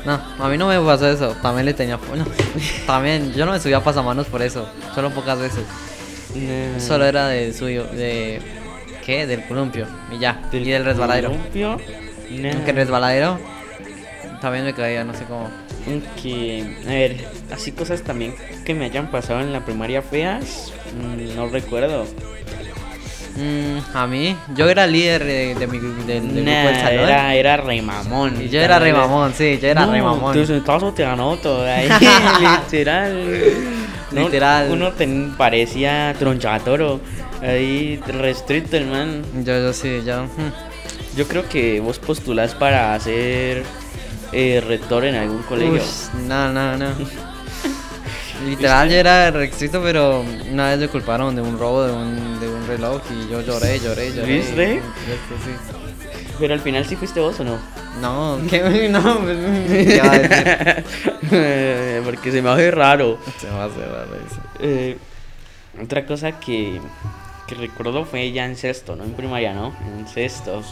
No, 0.05 0.21
a 0.39 0.49
mí 0.49 0.57
no 0.57 0.69
me 0.69 0.81
pasó 0.81 1.09
eso. 1.09 1.35
También 1.43 1.67
le 1.67 1.75
tenía. 1.75 1.97
Bueno, 1.97 2.27
también 2.87 3.33
yo 3.33 3.47
no 3.47 3.53
me 3.53 3.61
subía 3.61 3.79
a 3.79 3.85
pasamanos 3.85 4.27
por 4.27 4.43
eso. 4.43 4.69
Solo 4.95 5.11
pocas 5.11 5.39
veces. 5.39 5.65
Nah. 6.35 6.81
Solo 6.81 7.07
era 7.07 7.29
de 7.29 7.53
suyo. 7.53 7.85
De. 7.85 8.41
¿Qué? 9.05 9.27
Del 9.27 9.47
columpio. 9.47 9.87
Y 10.13 10.19
ya. 10.19 10.43
y 10.53 10.65
del 10.65 10.85
resbaladero. 10.85 11.31
columpio. 11.31 11.79
Aunque 12.31 12.71
el 12.71 12.77
resbaladero. 12.77 13.39
También 14.41 14.65
me 14.65 14.75
caía, 14.75 15.05
no 15.05 15.15
sé 15.15 15.25
cómo. 15.25 15.49
Que, 16.23 16.65
a 16.87 16.91
ver, 16.91 17.17
así 17.53 17.73
cosas 17.73 18.03
también 18.03 18.35
que 18.65 18.75
me 18.75 18.85
hayan 18.85 19.11
pasado 19.11 19.41
en 19.41 19.53
la 19.53 19.65
primaria 19.65 20.03
feas, 20.03 20.73
mm, 20.95 21.35
no 21.37 21.49
recuerdo. 21.49 22.07
Mm, 23.37 23.97
a 23.97 24.07
mí, 24.09 24.37
yo 24.57 24.69
era 24.69 24.87
líder 24.87 25.23
de, 25.25 25.55
de 25.55 25.67
mi, 25.69 25.79
grupo 25.79 26.03
del 26.05 26.45
Nah, 26.45 26.75
salón. 26.75 27.05
era, 27.09 27.35
era 27.35 27.57
re 27.57 27.81
mamón. 27.83 28.43
Y 28.43 28.49
yo 28.49 28.61
era 28.61 28.79
re 28.81 28.93
mamón, 28.93 29.33
sí, 29.33 29.59
yo 29.63 29.69
era 29.69 29.87
no, 29.87 29.93
re 29.93 30.03
mamón. 30.03 30.35
Tú 30.35 30.45
sentazo 30.45 30.93
te 30.93 31.05
anoto, 31.05 31.63
ahí, 31.65 31.89
literal. 32.41 33.25
No, 34.11 34.23
Literal. 34.25 34.71
Uno 34.71 34.93
ten- 34.93 35.35
parecía 35.37 36.15
tronchatoro, 36.19 37.01
ahí 37.41 38.01
restricto 38.09 38.77
el 38.77 38.87
man. 38.87 39.23
Yo, 39.45 39.59
yo 39.61 39.73
sí, 39.73 40.01
yo. 40.05 40.25
Yo 41.17 41.27
creo 41.29 41.49
que 41.49 41.79
vos 41.81 41.99
postulás 41.99 42.55
para 42.55 42.99
ser 43.01 43.63
eh, 44.33 44.63
rector 44.67 45.05
en 45.05 45.15
algún 45.15 45.43
colegio. 45.43 45.75
Ush, 45.75 46.15
no, 46.27 46.53
no, 46.53 46.77
no. 46.77 46.87
Literal, 48.47 48.89
yo 48.89 48.97
era 48.97 49.31
restricto, 49.31 49.83
pero 49.83 50.25
una 50.51 50.71
vez 50.71 50.79
me 50.79 50.89
culparon 50.89 51.35
de 51.35 51.43
un 51.43 51.59
robo 51.59 51.85
de 51.85 51.93
un, 51.93 52.41
de 52.41 52.49
un 52.49 52.67
reloj 52.67 53.03
y 53.11 53.29
yo 53.31 53.41
lloré, 53.41 53.81
lloré, 53.81 54.15
lloré. 54.15 54.39
¿Viste? 54.39 54.75
Esto 54.77 55.35
sí. 55.45 55.51
Pero 56.39 56.55
al 56.55 56.61
final 56.61 56.87
sí 56.87 56.95
fuiste 56.95 57.19
vos 57.19 57.39
o 57.41 57.45
no? 57.45 57.59
No, 58.01 58.39
¿qué? 58.49 58.89
No, 58.89 59.19
pues, 59.21 59.37
¿qué 59.87 60.01
va 60.01 60.13
a 60.13 60.19
decir? 60.19 62.03
Porque 62.05 62.31
se 62.31 62.43
me 62.43 62.51
hace 62.51 62.71
raro. 62.71 63.19
Se 63.39 63.49
va 63.49 63.65
a 63.65 63.67
hacer 63.67 63.89
raro 63.89 64.15
eso. 64.15 64.41
Eh, 64.61 64.97
otra 65.83 66.07
cosa 66.07 66.39
que, 66.39 66.81
que 67.47 67.55
recuerdo 67.55 68.05
fue 68.05 68.31
ya 68.33 68.45
en 68.45 68.57
sexto, 68.57 68.95
no 68.95 69.05
en 69.05 69.15
primaria, 69.15 69.53
¿no? 69.53 69.75
En 69.99 70.07
sexto. 70.07 70.63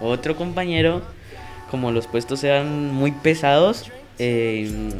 Otro 0.00 0.36
compañero, 0.36 1.02
como 1.70 1.90
los 1.92 2.06
puestos 2.06 2.42
eran 2.44 2.92
muy 2.92 3.12
pesados, 3.12 3.90
eh, 4.18 4.90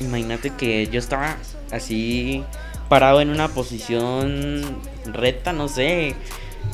imagínate 0.00 0.50
que 0.50 0.86
yo 0.88 0.98
estaba 0.98 1.36
así 1.70 2.42
parado 2.88 3.20
en 3.20 3.30
una 3.30 3.48
posición 3.48 4.62
recta, 5.06 5.52
no 5.52 5.68
sé, 5.68 6.14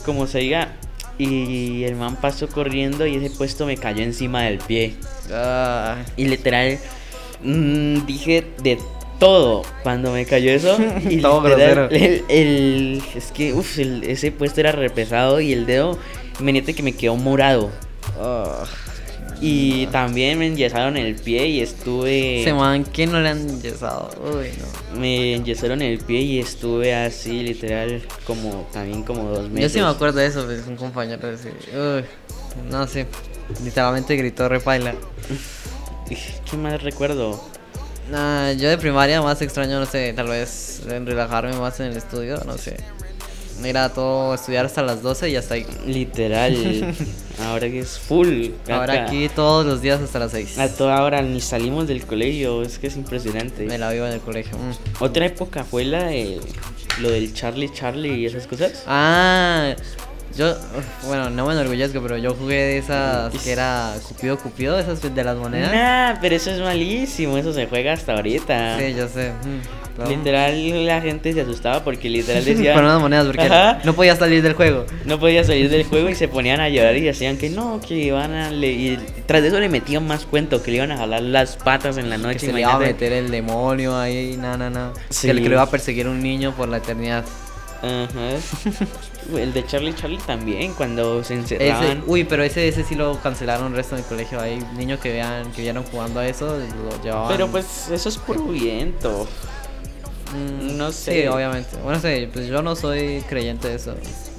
como 0.05 0.27
se 0.27 0.39
diga. 0.39 0.73
Y 1.19 1.85
el 1.85 1.97
man 1.97 2.17
pasó 2.17 2.47
corriendo 2.49 3.07
y 3.07 3.17
ese 3.17 3.31
puesto 3.35 3.65
me 3.65 3.79
cayó 3.79 4.03
encima 4.03 4.43
del 4.43 4.59
pie. 4.59 4.95
Ah, 5.33 5.97
Y 6.17 6.27
literal, 6.27 6.79
mm, 7.43 8.05
dije 8.05 8.45
de 8.63 8.79
todo 9.19 9.63
cuando 9.83 10.13
me 10.13 10.27
cayó 10.27 10.51
eso. 10.53 10.77
Y 11.09 11.23
Todo 11.23 11.49
literal, 11.49 11.89
el, 11.91 12.23
el- 12.29 13.03
es 13.15 13.33
que, 13.33 13.55
uff, 13.55 13.79
ese 13.79 14.31
puesto 14.31 14.61
era 14.61 14.73
re 14.73 14.91
pesado 14.91 15.41
y 15.41 15.55
el 15.55 15.65
dedo, 15.65 15.99
imagínate 16.39 16.75
que 16.75 16.83
me 16.83 16.93
quedó 16.93 17.17
morado. 17.17 17.71
ah. 18.21 18.65
Y 19.41 19.87
también 19.89 20.39
me 20.39 20.47
enyesaron 20.47 20.97
el 20.97 21.15
pie 21.17 21.47
y 21.49 21.61
estuve... 21.61 22.43
Ese 22.43 22.55
man, 22.55 22.85
¿qué 22.85 23.07
no 23.07 23.21
le 23.21 23.29
han 23.29 23.49
enyesado? 23.49 24.11
Uy, 24.23 24.49
no. 24.59 25.01
Me 25.01 25.35
enyesaron 25.35 25.83
el 25.83 25.99
pie 25.99 26.21
y 26.21 26.39
estuve 26.39 26.95
así, 26.95 27.43
literal, 27.43 28.03
como 28.27 28.67
también 28.73 29.03
como 29.03 29.25
dos 29.29 29.51
meses. 29.51 29.73
Yo 29.73 29.79
sí 29.79 29.85
me 29.85 29.91
acuerdo 29.91 30.21
de 30.21 30.27
eso, 30.27 30.45
pues, 30.47 30.67
un 30.67 30.77
compañero 30.77 31.29
así. 31.29 31.49
Uy, 31.77 32.05
no 32.71 32.87
sé. 32.87 33.07
Literalmente 33.63 34.17
gritó 34.17 34.49
repaila. 34.49 34.95
¿Qué 36.51 36.57
más 36.57 36.83
recuerdo? 36.83 37.41
Nah, 38.11 38.53
yo 38.53 38.69
de 38.69 38.79
primaria 38.79 39.21
más 39.21 39.43
extraño, 39.43 39.81
no 39.81 39.87
sé, 39.87 40.13
tal 40.13 40.29
vez 40.29 40.83
en 40.89 41.07
relajarme 41.07 41.53
más 41.57 41.81
en 41.81 41.87
el 41.87 41.97
estudio, 41.97 42.41
no 42.47 42.57
sé. 42.57 42.77
Ir 43.65 43.77
a 43.79 43.89
todo, 43.89 44.35
estudiar 44.35 44.67
hasta 44.67 44.83
las 44.83 45.03
12 45.03 45.31
y 45.31 45.37
hasta 45.37 45.55
ahí. 45.55 45.67
Literal, 45.87 46.55
ahora 47.41 47.69
que 47.69 47.81
es 47.81 47.99
full. 47.99 48.49
Ahora 48.69 48.93
acá. 48.95 49.05
aquí 49.07 49.29
todos 49.29 49.67
los 49.67 49.83
días 49.83 50.01
hasta 50.01 50.19
las 50.19 50.33
6. 50.33 50.59
A 50.59 50.69
toda 50.75 51.03
hora 51.03 51.23
ni 51.23 51.41
salimos 51.41 51.87
del 51.87 52.05
colegio, 52.07 52.63
es 52.63 52.79
que 52.79 52.87
es 52.87 52.97
impresionante. 52.97 53.65
Me 53.67 53.79
la 53.79 53.91
vivo 53.93 54.07
en 54.07 54.13
el 54.15 54.21
colegio. 54.21 54.57
mm. 54.57 55.03
Otra 55.03 55.27
época 55.27 55.65
fue 55.65 55.85
la 55.85 56.05
de 56.05 56.41
lo 57.01 57.11
del 57.11 57.33
Charlie 57.35 57.71
Charlie 57.73 58.15
y 58.21 58.27
esas 58.27 58.47
cosas. 58.47 58.85
Ah, 58.87 59.75
yo, 60.37 60.55
bueno, 61.07 61.31
no 61.31 61.47
me 61.47 61.53
enorgullezco, 61.53 62.01
pero 62.03 62.17
yo 62.19 62.35
jugué 62.35 62.57
de 62.57 62.79
esas 62.79 63.33
que 63.43 63.53
era 63.53 63.95
Cupido 64.09 64.39
Cupido, 64.39 64.79
esas 64.79 65.01
de 65.03 65.25
las 65.25 65.37
monedas. 65.37 65.73
Nah, 65.73 66.21
pero 66.21 66.37
eso 66.37 66.51
es 66.51 66.61
malísimo, 66.61 67.39
eso 67.39 67.53
se 67.53 67.67
juega 67.67 67.93
hasta 67.93 68.13
ahorita. 68.15 68.79
Sí, 68.79 68.95
yo 68.95 69.09
sé. 69.09 69.33
mm. 69.33 69.87
Literal 70.09 70.85
la 70.85 71.01
gente 71.01 71.33
se 71.33 71.41
asustaba 71.41 71.83
porque 71.83 72.11
literal 72.11 72.45
decía 72.45 72.79
unas 72.79 73.01
monedas 73.01 73.27
porque 73.27 73.45
Ajá. 73.45 73.81
no 73.83 73.95
podía 73.95 74.15
salir 74.15 74.43
del 74.43 74.53
juego. 74.53 74.85
no 75.07 75.19
podía 75.19 75.43
salir 75.43 75.71
del 75.71 75.85
juego 75.85 76.11
y 76.11 76.15
se 76.15 76.29
ponían 76.29 76.61
a 76.61 76.69
llorar 76.69 76.97
y 76.97 77.01
decían 77.01 77.39
que 77.39 77.49
no, 77.49 77.81
que 77.81 77.95
iban 77.95 78.35
a 78.35 78.51
le 78.51 78.73
y 78.73 78.99
tras 79.25 79.41
de 79.41 79.49
eso 79.49 79.59
le 79.59 79.71
metían 79.71 80.07
más 80.07 80.27
cuento, 80.27 80.63
que 80.63 80.71
le 80.71 80.77
iban 80.79 80.93
a 80.93 80.99
jalar 80.99 81.23
las 81.23 81.57
patas 81.57 81.97
en 81.97 82.11
la 82.11 82.17
Que 82.17 82.23
noche, 82.23 82.39
se 82.41 82.53
le 82.53 82.61
iba 82.61 82.75
a 82.75 82.79
meter 82.79 83.13
el 83.15 83.31
demonio 83.31 83.97
ahí, 83.99 84.37
no, 84.39 84.59
no, 84.59 84.69
no. 84.69 84.93
Sí. 85.09 85.29
Que 85.29 85.35
que 85.35 85.41
le 85.41 85.47
iba 85.55 85.63
a 85.63 85.71
perseguir 85.71 86.09
un 86.09 86.23
niño 86.23 86.53
por 86.55 86.69
la 86.69 86.77
eternidad. 86.77 87.25
Ajá. 87.83 88.31
El 89.37 89.53
de 89.53 89.67
Charlie 89.67 89.95
Charlie 89.95 90.19
también 90.19 90.73
cuando 90.75 91.23
se 91.25 91.35
Ese, 91.35 91.55
encerraban. 91.57 92.05
uy, 92.07 92.25
pero 92.25 92.43
ese, 92.45 92.69
ese 92.69 92.85
sí 92.85 92.95
lo 92.95 93.19
cancelaron 93.21 93.69
el 93.69 93.75
resto 93.77 93.97
del 93.97 94.05
colegio. 94.05 94.41
Hay 94.41 94.59
niños 94.77 95.01
que 95.01 95.13
vean, 95.13 95.51
que 95.53 95.63
vieron 95.63 95.83
jugando 95.85 96.21
a 96.21 96.29
eso, 96.29 96.57
lo 96.59 97.03
llevaban. 97.03 97.29
Pero 97.29 97.49
pues 97.49 97.89
eso 97.91 98.09
es 98.09 98.17
puro 98.19 98.45
viento. 98.45 99.27
Mm, 100.33 100.77
no 100.77 100.93
sé. 100.93 101.23
Sí, 101.23 101.27
obviamente. 101.29 101.77
Bueno, 101.83 102.01
sí, 102.01 102.29
pues 102.33 102.47
yo 102.49 102.63
no 102.63 102.77
soy 102.77 103.23
creyente 103.29 103.69
de 103.69 103.75
eso. 103.77 103.95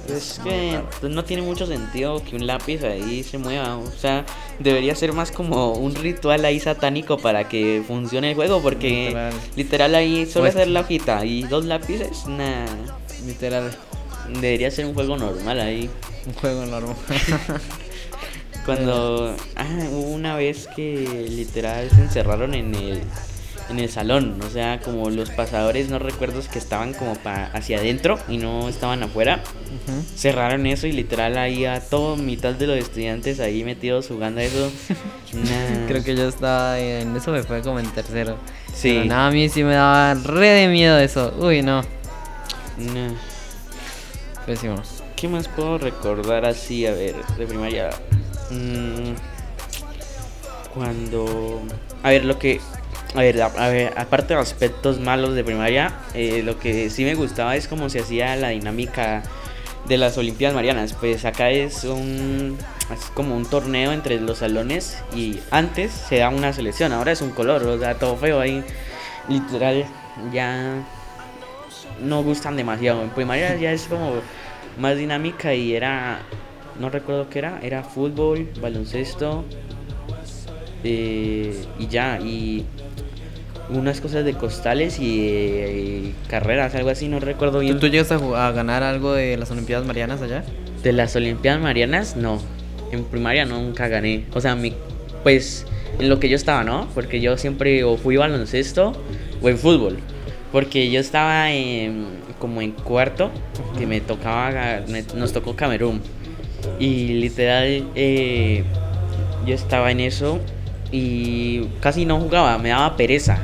Es 0.08 0.40
que 0.42 0.80
no 1.02 1.22
tiene 1.24 1.42
mucho 1.42 1.66
sentido 1.66 2.22
que 2.24 2.36
un 2.36 2.46
lápiz 2.46 2.82
ahí 2.82 3.22
se 3.22 3.36
mueva. 3.36 3.76
O 3.76 3.90
sea, 3.90 4.24
debería 4.58 4.94
ser 4.94 5.12
más 5.12 5.30
como 5.30 5.74
un 5.74 5.94
ritual 5.94 6.46
ahí 6.46 6.58
satánico 6.60 7.18
para 7.18 7.46
que 7.46 7.82
funcione 7.86 8.30
el 8.30 8.34
juego. 8.34 8.62
Porque 8.62 9.08
Literal. 9.08 9.34
literal, 9.54 9.94
ahí 9.94 10.24
solo 10.24 10.46
hacer 10.48 10.68
la 10.68 10.80
hojita 10.80 11.26
y 11.26 11.42
dos 11.42 11.66
lápices, 11.66 12.26
nah. 12.26 12.64
Literal, 13.28 13.70
Debería 14.40 14.70
ser 14.70 14.86
un 14.86 14.94
juego 14.94 15.16
normal 15.16 15.60
ahí. 15.60 15.88
un 16.26 16.32
juego 16.34 16.66
normal. 16.66 16.96
Cuando. 18.66 19.34
Ah, 19.56 19.66
hubo 19.90 20.10
una 20.12 20.36
vez 20.36 20.68
que 20.74 21.26
literal 21.30 21.88
se 21.90 22.02
encerraron 22.02 22.54
en 22.54 22.74
el. 22.74 23.00
En 23.70 23.78
el 23.78 23.90
salón, 23.90 24.40
o 24.46 24.48
sea, 24.48 24.80
como 24.80 25.10
los 25.10 25.28
pasadores, 25.28 25.90
no 25.90 25.98
recuerdo 25.98 26.40
que 26.50 26.58
estaban 26.58 26.94
como 26.94 27.16
pa 27.16 27.50
hacia 27.52 27.76
adentro 27.76 28.18
y 28.26 28.38
no 28.38 28.66
estaban 28.66 29.02
afuera. 29.02 29.42
Cerraron 30.16 30.64
eso 30.64 30.86
y 30.86 30.92
literal 30.92 31.36
ahí 31.36 31.66
a 31.66 31.80
todo 31.80 32.16
mitad 32.16 32.54
de 32.54 32.66
los 32.66 32.78
estudiantes 32.78 33.40
ahí 33.40 33.64
metidos 33.64 34.08
jugando 34.08 34.40
a 34.40 34.44
eso. 34.44 34.70
Nah. 35.34 35.86
Creo 35.86 36.02
que 36.02 36.16
yo 36.16 36.26
estaba 36.26 36.78
en 36.80 37.14
eso, 37.14 37.30
me 37.30 37.42
fue 37.42 37.60
como 37.60 37.78
en 37.78 37.90
tercero. 37.90 38.38
Sí. 38.72 38.94
Pero 38.94 39.04
nada, 39.04 39.26
a 39.26 39.30
mí 39.30 39.50
sí 39.50 39.62
me 39.62 39.74
daba 39.74 40.14
re 40.14 40.48
de 40.48 40.68
miedo 40.68 40.98
eso. 40.98 41.34
Uy, 41.38 41.60
no. 41.60 41.82
Pésimo. 44.46 44.76
¿Qué 45.16 45.28
más 45.28 45.48
puedo 45.48 45.78
recordar 45.78 46.44
así? 46.44 46.86
A 46.86 46.92
ver, 46.92 47.14
de 47.36 47.46
primaria. 47.46 47.90
Mm, 48.50 49.14
cuando. 50.74 51.60
A 52.02 52.10
ver, 52.10 52.24
lo 52.24 52.38
que. 52.38 52.60
A 53.14 53.20
ver, 53.20 53.42
a, 53.42 53.46
a 53.46 53.68
ver, 53.68 53.92
aparte 53.96 54.34
de 54.34 54.40
aspectos 54.40 55.00
malos 55.00 55.34
de 55.34 55.42
primaria, 55.42 55.92
eh, 56.14 56.42
lo 56.44 56.58
que 56.58 56.90
sí 56.90 57.04
me 57.04 57.14
gustaba 57.14 57.56
es 57.56 57.66
cómo 57.66 57.88
se 57.88 58.00
hacía 58.00 58.36
la 58.36 58.50
dinámica 58.50 59.22
de 59.86 59.96
las 59.96 60.16
Olimpiadas 60.18 60.54
Marianas. 60.54 60.92
Pues 60.92 61.24
acá 61.24 61.50
es 61.50 61.84
un 61.84 62.58
es 62.92 63.06
como 63.14 63.36
un 63.36 63.44
torneo 63.44 63.92
entre 63.92 64.20
los 64.20 64.38
salones 64.38 65.02
y 65.14 65.40
antes 65.50 65.92
se 65.92 66.18
da 66.18 66.28
una 66.28 66.52
selección, 66.52 66.92
ahora 66.92 67.12
es 67.12 67.20
un 67.20 67.30
color, 67.30 67.62
o 67.64 67.78
sea, 67.78 67.94
todo 67.94 68.16
feo 68.16 68.40
ahí. 68.40 68.62
Literal, 69.28 69.84
ya 70.32 70.86
no 72.02 72.22
gustan 72.22 72.56
demasiado. 72.56 73.02
En 73.02 73.10
primaria 73.10 73.56
ya 73.56 73.72
es 73.72 73.84
como 73.84 74.14
más 74.78 74.96
dinámica 74.96 75.54
y 75.54 75.74
era, 75.74 76.20
no 76.78 76.90
recuerdo 76.90 77.28
qué 77.28 77.40
era, 77.40 77.58
era 77.62 77.82
fútbol, 77.82 78.48
baloncesto 78.60 79.44
eh, 80.84 81.64
y 81.78 81.86
ya, 81.88 82.20
y 82.20 82.64
unas 83.70 84.00
cosas 84.00 84.24
de 84.24 84.34
costales 84.34 84.98
y, 84.98 85.28
eh, 85.28 86.12
carreras, 86.28 86.74
algo 86.74 86.90
así, 86.90 87.08
no 87.08 87.20
recuerdo 87.20 87.60
bien. 87.60 87.74
¿Tú, 87.74 87.80
tú 87.80 87.88
llegas 87.88 88.12
a, 88.12 88.50
ganar 88.52 88.82
algo 88.82 89.12
de 89.12 89.36
las 89.36 89.50
Olimpiadas 89.50 89.86
Marianas 89.86 90.22
allá? 90.22 90.44
De 90.82 90.92
las 90.92 91.14
Olimpiadas 91.16 91.60
Marianas, 91.60 92.16
no. 92.16 92.40
En 92.92 93.04
primaria 93.04 93.44
nunca 93.44 93.88
gané. 93.88 94.24
O 94.34 94.40
sea, 94.40 94.54
mi, 94.54 94.72
pues 95.22 95.66
en 95.98 96.08
lo 96.08 96.20
que 96.20 96.28
yo 96.28 96.36
estaba, 96.36 96.64
¿no? 96.64 96.88
Porque 96.94 97.20
yo 97.20 97.36
siempre 97.36 97.84
o 97.84 97.96
fui 97.96 98.16
baloncesto 98.16 98.92
o 99.42 99.48
en 99.48 99.58
fútbol. 99.58 99.98
Porque 100.52 100.90
yo 100.90 101.00
estaba 101.00 101.46
como 102.38 102.62
en 102.62 102.72
cuarto, 102.72 103.30
que 103.78 103.86
me 103.86 104.00
tocaba, 104.00 104.80
nos 105.14 105.32
tocó 105.32 105.54
Camerún. 105.54 106.00
Y 106.78 107.08
literal, 107.20 107.88
eh, 107.94 108.64
yo 109.46 109.54
estaba 109.54 109.90
en 109.90 110.00
eso 110.00 110.40
y 110.90 111.64
casi 111.80 112.04
no 112.04 112.18
jugaba, 112.20 112.58
me 112.58 112.70
daba 112.70 112.96
pereza. 112.96 113.38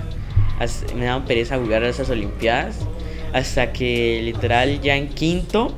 Me 0.96 1.04
daba 1.04 1.24
pereza 1.24 1.58
jugar 1.58 1.82
a 1.84 1.88
esas 1.88 2.08
Olimpiadas. 2.10 2.76
Hasta 3.32 3.72
que 3.72 4.20
literal 4.22 4.80
ya 4.80 4.96
en 4.96 5.08
quinto 5.08 5.74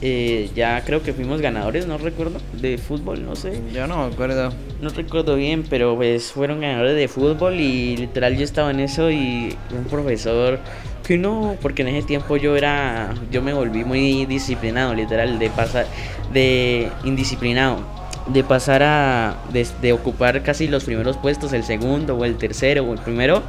eh, 0.00 0.50
ya 0.54 0.82
creo 0.84 1.02
que 1.02 1.12
fuimos 1.12 1.40
ganadores, 1.40 1.86
no 1.86 1.98
recuerdo, 1.98 2.40
de 2.52 2.78
fútbol, 2.78 3.24
no 3.24 3.34
sé. 3.34 3.60
Yo 3.74 3.86
no 3.86 4.06
me 4.06 4.14
acuerdo. 4.14 4.52
No 4.80 4.90
recuerdo 4.90 5.34
bien, 5.34 5.64
pero 5.68 5.96
pues 5.96 6.30
fueron 6.30 6.60
ganadores 6.60 6.94
de 6.94 7.08
fútbol 7.08 7.54
y 7.54 7.96
literal 7.96 8.36
yo 8.36 8.44
estaba 8.44 8.70
en 8.70 8.78
eso 8.78 9.10
y 9.10 9.56
un 9.76 9.84
profesor 9.84 10.60
que 11.04 11.18
no, 11.18 11.56
porque 11.60 11.82
en 11.82 11.88
ese 11.88 12.06
tiempo 12.06 12.36
yo 12.36 12.56
era, 12.56 13.14
yo 13.32 13.42
me 13.42 13.52
volví 13.54 13.84
muy 13.84 14.26
disciplinado, 14.26 14.94
literal, 14.94 15.38
de 15.38 15.50
pasar, 15.50 15.86
de 16.32 16.90
indisciplinado, 17.02 17.78
de 18.28 18.44
pasar 18.44 18.82
a, 18.82 19.36
de, 19.52 19.66
de 19.80 19.92
ocupar 19.92 20.42
casi 20.42 20.68
los 20.68 20.84
primeros 20.84 21.16
puestos, 21.16 21.52
el 21.54 21.64
segundo 21.64 22.14
o 22.14 22.24
el 22.24 22.36
tercero 22.36 22.84
o 22.84 22.92
el 22.92 23.00
primero, 23.00 23.42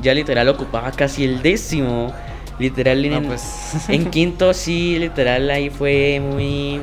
ya 0.00 0.14
literal 0.14 0.48
ocupaba 0.48 0.90
casi 0.90 1.24
el 1.24 1.42
décimo, 1.42 2.12
literal 2.62 3.04
No, 3.08 3.16
en, 3.18 3.26
pues. 3.26 3.88
en 3.90 4.06
quinto 4.10 4.54
sí, 4.54 4.98
literal 4.98 5.50
ahí 5.50 5.70
fue 5.70 6.20
muy 6.20 6.80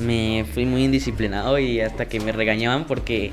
me 0.00 0.44
fui 0.52 0.66
muy 0.66 0.84
indisciplinado 0.84 1.58
y 1.58 1.80
hasta 1.80 2.08
que 2.08 2.18
me 2.20 2.32
regañaban 2.32 2.86
porque 2.86 3.32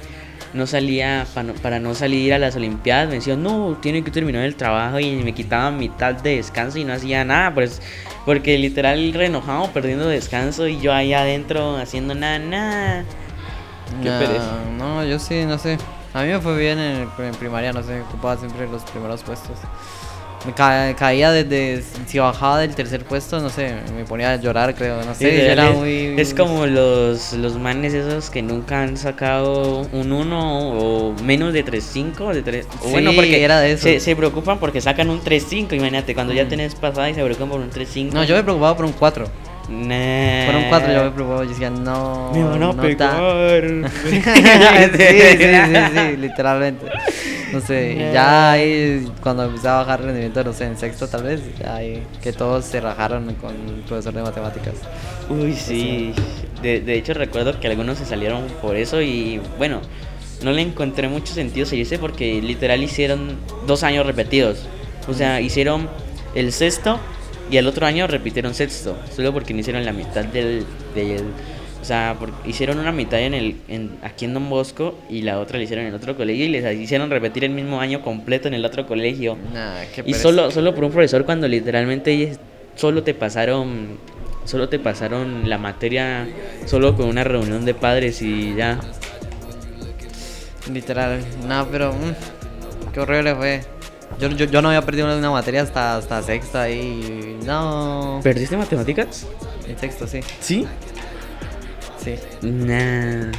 no 0.54 0.68
salía, 0.68 1.26
no- 1.44 1.54
para 1.56 1.80
no 1.80 1.96
salir 1.96 2.32
a 2.34 2.38
las 2.40 2.56
Olimpiadas, 2.56 3.10
me 3.10 3.16
decían, 3.16 3.42
no, 3.42 3.78
tiene 3.82 4.04
que 4.04 4.12
terminar 4.12 4.44
el 4.46 4.56
trabajo 4.56 5.00
y 5.00 5.16
me 5.16 5.34
quitaban 5.34 5.78
mitad 5.80 6.14
de 6.16 6.36
descanso 6.36 6.78
y 6.78 6.84
no 6.84 6.94
hacía 6.94 7.26
nada, 7.26 7.54
pues, 7.56 7.82
porque 8.26 8.58
literal 8.60 9.14
re 9.14 9.28
enojado, 9.28 9.74
perdiendo 9.74 10.08
descanso 10.08 10.68
y 10.68 10.80
yo 10.80 10.94
ahí 10.94 11.14
adentro 11.14 11.78
haciendo 11.78 12.14
nada, 12.14 12.38
nada. 12.40 13.06
Qué 14.02 14.12
No, 14.12 14.18
pereza. 14.20 14.66
No, 14.78 15.04
yo 15.06 15.18
sí, 15.20 15.46
no 15.46 15.58
sé. 15.58 15.78
A 16.14 16.22
mí 16.24 16.30
me 16.30 16.40
fue 16.40 16.58
bien 16.58 16.78
en, 16.80 17.10
en 17.18 17.36
primaria, 17.36 17.74
no 17.74 17.82
sé, 17.84 18.02
ocupaba 18.02 18.38
siempre 18.38 18.68
los 18.68 18.84
primeros 18.84 19.24
puestos. 19.24 19.58
Me 20.46 20.54
ca- 20.54 20.94
caía 20.98 21.32
desde, 21.32 21.82
si 22.06 22.20
bajaba 22.20 22.60
del 22.60 22.76
tercer 22.76 23.06
puesto, 23.06 23.40
no 23.40 23.50
sé, 23.50 23.76
me 23.96 24.04
ponía 24.04 24.32
a 24.32 24.36
llorar, 24.36 24.76
creo, 24.76 25.02
no 25.06 25.16
sé, 25.16 25.32
Literal, 25.32 25.52
era 25.52 25.70
es, 25.70 25.76
muy... 25.78 26.16
es 26.20 26.34
como 26.34 26.66
los, 26.66 27.32
los 27.34 27.58
manes 27.58 27.94
esos 27.94 28.30
que 28.30 28.42
nunca 28.42 28.82
han 28.84 28.98
sacado 28.98 29.88
un 29.94 30.12
1 30.12 30.70
o 30.78 31.16
menos 31.24 31.54
de 31.54 31.64
3.5 31.64 32.34
de 32.34 32.42
3 32.42 32.68
o 32.84 32.90
bueno 32.90 33.12
Sí, 33.12 33.16
porque 33.16 33.42
era 33.42 33.62
de 33.62 33.72
esos. 33.72 33.84
Se, 33.84 34.00
se 34.02 34.16
preocupan 34.18 34.58
porque 34.60 34.82
sacan 34.82 35.10
un 35.10 35.22
3.5 35.22 35.74
imagínate 35.78 36.14
cuando 36.14 36.34
ya 36.34 36.44
Mm. 36.44 36.50
tenés 36.50 36.76
pasada 36.76 37.10
y 37.10 37.14
se 37.14 37.24
preocupan 37.24 37.50
por 37.50 37.62
un 37.62 37.72
3.5 37.72 38.12
No, 38.12 38.24
yo 38.26 38.36
me 38.36 38.44
preocupaba 38.44 38.76
por 38.76 38.86
un 38.86 38.92
4. 38.92 39.26
Nah. 39.70 40.58
Un 40.58 40.66
4 40.68 40.92
yo 40.94 41.04
me 41.06 41.12
preocupaba, 41.12 41.44
yo 41.46 41.50
decía, 41.52 41.70
no... 41.70 42.32
me 42.34 42.44
van 42.44 42.54
a 42.56 42.58
no 42.74 42.76
pegar 42.82 43.64
sí, 44.10 44.22
sí, 44.22 45.38
sí, 45.38 46.00
sí, 46.12 46.18
literalmente. 46.18 46.86
No 47.54 47.62
sé, 47.62 47.94
y 47.98 48.14
ya 48.14 48.52
ahí 48.52 49.08
cuando 49.22 49.44
empecé 49.46 49.68
a 49.68 49.76
bajar 49.76 50.02
rendimiento, 50.02 50.44
no 50.44 50.54
sé, 50.54 50.66
en 50.66 50.78
sexto 50.78 51.08
tal 51.08 51.24
vez, 51.24 51.42
ya 51.60 51.76
ahí 51.76 52.04
que 52.22 52.34
todos 52.34 52.66
se 52.66 52.82
rajaron 52.82 53.34
con 53.36 53.52
el 53.52 53.84
profesor 53.88 54.14
de 54.14 54.24
matemáticas. 54.24 54.74
Uy, 55.30 55.54
sí. 55.54 56.14
De, 56.62 56.82
de 56.82 56.96
hecho, 56.96 57.14
recuerdo 57.14 57.60
que 57.60 57.68
algunos 57.68 57.98
se 57.98 58.06
salieron 58.06 58.48
por 58.62 58.76
eso 58.76 59.02
y 59.02 59.40
bueno, 59.58 59.82
no 60.44 60.52
le 60.52 60.62
encontré 60.62 61.08
mucho 61.08 61.34
sentido 61.34 61.66
seguirse 61.66 62.00
porque 62.00 62.42
literal 62.42 62.84
hicieron 62.84 63.38
dos 63.66 63.84
años 63.84 64.06
repetidos. 64.06 64.66
O 65.08 65.14
sea, 65.14 65.42
hicieron 65.42 65.90
el 66.36 66.52
sexto 66.52 67.00
y 67.52 67.58
el 67.58 67.68
otro 67.68 67.86
año 67.86 68.08
repitieron 68.08 68.54
sexto, 68.54 68.98
solo 69.16 69.34
porque 69.34 69.54
no 69.54 69.60
hicieron 69.60 69.86
la 69.86 69.94
mitad 69.94 70.26
del... 70.26 70.66
del 70.96 71.24
o 71.84 71.86
sea, 71.86 72.16
por- 72.18 72.32
hicieron 72.46 72.80
una 72.80 72.94
mitad 72.94 73.20
en 73.20 73.34
el, 73.34 73.58
en, 73.68 73.98
aquí 74.04 74.24
en 74.24 74.34
Don 74.34 74.50
Bosco 74.50 74.98
y 75.10 75.22
la 75.24 75.38
otra 75.38 75.58
la 75.58 75.66
hicieron 75.66 75.86
en 75.86 75.94
otro 75.94 76.16
colegio 76.16 76.46
y 76.46 76.48
les 76.48 76.80
hicieron 76.80 77.10
repetir 77.10 77.44
el 77.44 77.52
mismo 77.52 77.82
año 77.82 78.02
completo 78.02 78.48
en 78.48 78.54
el 78.54 78.64
otro 78.64 78.88
colegio. 78.88 79.38
Nah, 79.54 79.82
qué 79.94 80.02
Y 80.06 80.14
solo, 80.14 80.50
solo 80.50 80.74
por 80.74 80.86
un 80.86 80.92
profesor 80.92 81.26
cuando 81.26 81.46
literalmente 81.46 82.38
solo 82.78 83.04
te 83.04 83.14
pasaron, 83.14 83.98
solo 84.46 84.70
te 84.70 84.80
pasaron 84.80 85.50
la 85.50 85.58
materia 85.58 86.26
solo 86.68 86.96
con 86.96 87.08
una 87.08 87.26
reunión 87.26 87.66
de 87.66 87.74
padres 87.74 88.22
y 88.22 88.56
ya. 88.56 88.80
Literal, 90.72 91.20
no, 91.46 91.68
pero 91.70 91.92
mm, 91.92 92.94
qué 92.94 93.00
horrible 93.02 93.36
fue. 93.36 93.62
Yo, 94.22 94.30
yo, 94.30 94.46
yo 94.46 94.62
no 94.62 94.70
había 94.70 94.82
perdido 94.84 95.08
una, 95.08 95.18
una 95.18 95.32
materia 95.32 95.62
hasta, 95.64 95.98
hasta 95.98 96.22
sexta 96.24 96.70
y 96.70 97.38
no. 97.46 98.22
¿Perdiste 98.24 98.56
matemáticas? 98.56 99.28
En 99.68 99.78
sexto, 99.78 100.08
sí. 100.08 100.22
Sí. 100.40 100.66
Sí, 102.04 102.16
Nah. 102.42 103.32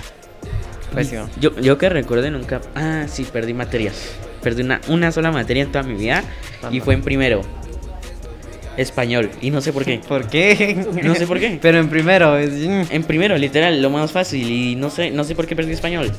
pésimo. 0.94 1.28
Yo, 1.40 1.58
yo 1.60 1.76
que 1.78 1.88
recuerde 1.88 2.30
nunca. 2.30 2.60
Ah, 2.74 3.04
sí, 3.08 3.24
perdí 3.30 3.52
materias. 3.54 4.12
Perdí 4.42 4.62
una, 4.62 4.80
una 4.88 5.10
sola 5.12 5.30
materia 5.32 5.62
en 5.64 5.72
toda 5.72 5.82
mi 5.84 5.94
vida 5.94 6.22
y 6.70 6.80
fue 6.80 6.94
en 6.94 7.02
primero. 7.02 7.42
Español. 8.76 9.30
Y 9.40 9.50
no 9.50 9.60
sé 9.60 9.72
por 9.72 9.84
qué. 9.84 10.00
¿Por 10.06 10.28
qué? 10.28 10.74
No 11.02 11.14
sé 11.14 11.26
por 11.26 11.38
qué. 11.38 11.58
Pero 11.62 11.78
en 11.78 11.88
primero, 11.88 12.36
es- 12.38 12.52
En 12.90 13.04
primero, 13.04 13.36
literal, 13.38 13.80
lo 13.80 13.88
más 13.90 14.10
fácil 14.12 14.50
y 14.50 14.74
no 14.76 14.90
sé, 14.90 15.10
no 15.10 15.22
sé 15.24 15.34
por 15.34 15.46
qué 15.46 15.54
perdí 15.54 15.72
español. 15.72 16.10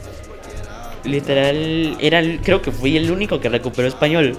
Literal, 1.04 1.98
era 2.00 2.20
el- 2.20 2.40
creo 2.42 2.62
que 2.62 2.72
fui 2.72 2.96
el 2.98 3.12
único 3.12 3.40
que 3.40 3.50
recuperó 3.50 3.88
español. 3.88 4.38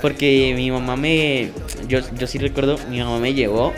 Porque 0.00 0.52
mi 0.54 0.70
mamá 0.70 0.94
me 0.96 1.50
yo, 1.88 1.98
yo 2.16 2.26
sí 2.28 2.38
recuerdo, 2.38 2.78
mi 2.88 3.00
mamá 3.00 3.18
me 3.18 3.34
llevó 3.34 3.72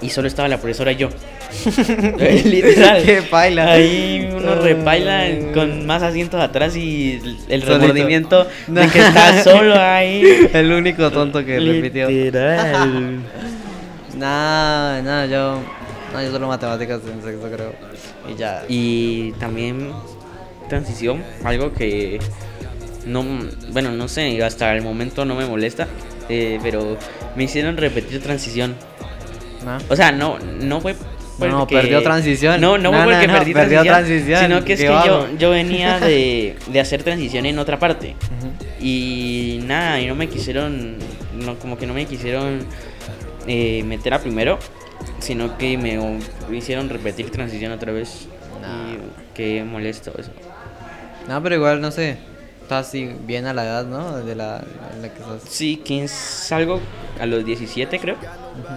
y 0.00 0.10
solo 0.10 0.28
estaba 0.28 0.48
la 0.48 0.58
profesora 0.58 0.92
y 0.92 0.96
yo. 0.96 1.08
Literal. 2.44 3.02
Qué 3.04 3.22
paila. 3.30 3.72
Ahí 3.72 4.28
uno 4.34 4.56
repaila 4.56 5.18
Ay. 5.20 5.50
con 5.54 5.86
más 5.86 6.02
asientos 6.02 6.40
atrás 6.40 6.76
y 6.76 7.20
el 7.48 7.62
remordimiento 7.62 8.46
No. 8.68 8.80
de 8.80 8.88
que 8.88 8.98
está 9.00 9.42
solo 9.44 9.74
ahí. 9.78 10.48
el 10.52 10.72
único 10.72 11.10
tonto 11.10 11.44
que 11.44 11.58
repitió. 11.58 12.08
Literal. 12.08 13.20
Nah, 14.14 15.00
nah, 15.00 15.24
yo. 15.24 15.58
No, 16.12 16.22
yo 16.22 16.30
solo 16.30 16.46
matemáticas 16.46 17.00
en 17.10 17.22
sexto, 17.22 17.50
creo. 17.50 17.72
Y 18.30 18.38
ya. 18.38 18.62
Y 18.68 19.32
también 19.32 19.90
transición, 20.68 21.22
algo 21.44 21.72
que 21.72 22.20
no, 23.06 23.24
bueno, 23.72 23.90
no 23.90 24.08
sé, 24.08 24.42
hasta 24.44 24.74
el 24.76 24.82
momento 24.82 25.24
no 25.24 25.34
me 25.34 25.46
molesta, 25.46 25.88
eh, 26.28 26.58
pero 26.62 26.96
me 27.36 27.44
hicieron 27.44 27.76
repetir 27.78 28.22
transición. 28.22 28.74
¿no? 29.64 29.78
O 29.88 29.96
sea, 29.96 30.12
no, 30.12 30.38
no 30.60 30.80
fue 30.80 30.94
No, 31.38 31.58
porque- 31.60 31.76
perdió 31.76 32.02
transición. 32.02 32.60
No, 32.60 32.78
no, 32.78 32.90
No, 32.92 32.98
no, 32.98 33.04
porque 33.10 33.26
no, 33.26 33.32
perdí 33.34 33.52
perdió 33.54 33.82
transición, 33.82 34.38
transición, 34.38 34.40
sino 34.42 34.64
que 34.64 34.72
es 34.74 34.80
que 34.80 34.86
yo, 34.86 35.28
yo 35.38 35.50
venía 35.50 35.98
de, 36.00 36.56
de 36.66 36.80
hacer 36.80 37.02
transición 37.02 37.46
en 37.46 37.58
otra 37.58 37.78
parte. 37.78 38.14
Y 38.80 39.60
nada, 39.64 40.00
y 40.00 40.06
no 40.06 40.14
me 40.14 40.28
quisieron, 40.28 40.96
no, 41.34 41.58
como 41.58 41.78
que 41.78 41.86
no 41.86 41.94
me 41.94 42.04
quisieron 42.06 42.60
eh, 43.46 43.82
meter 43.84 44.14
a 44.14 44.18
primero, 44.20 44.58
sino 45.20 45.56
que 45.58 45.78
me 45.78 45.98
o- 45.98 46.18
hicieron 46.52 46.88
repetir 46.88 47.30
transición 47.30 47.72
otra 47.72 47.92
vez. 47.92 48.26
Nah. 48.60 48.92
Y 48.92 48.98
qué 49.34 49.64
molesto 49.64 50.12
eso. 50.18 50.30
No, 51.28 51.42
pero 51.42 51.54
igual, 51.56 51.80
no 51.80 51.90
sé. 51.90 52.16
Estás 52.62 52.88
así 52.88 53.10
bien 53.26 53.46
a 53.46 53.52
la 53.54 53.64
edad, 53.64 53.84
¿no? 53.86 54.18
De 54.18 54.34
la, 54.34 54.62
la 55.00 55.08
que 55.12 55.20
estás. 55.20 55.42
Sí, 55.48 55.76
que 55.76 56.06
salgo 56.08 56.80
a 57.20 57.26
los 57.26 57.44
17 57.44 57.98
creo. 57.98 58.16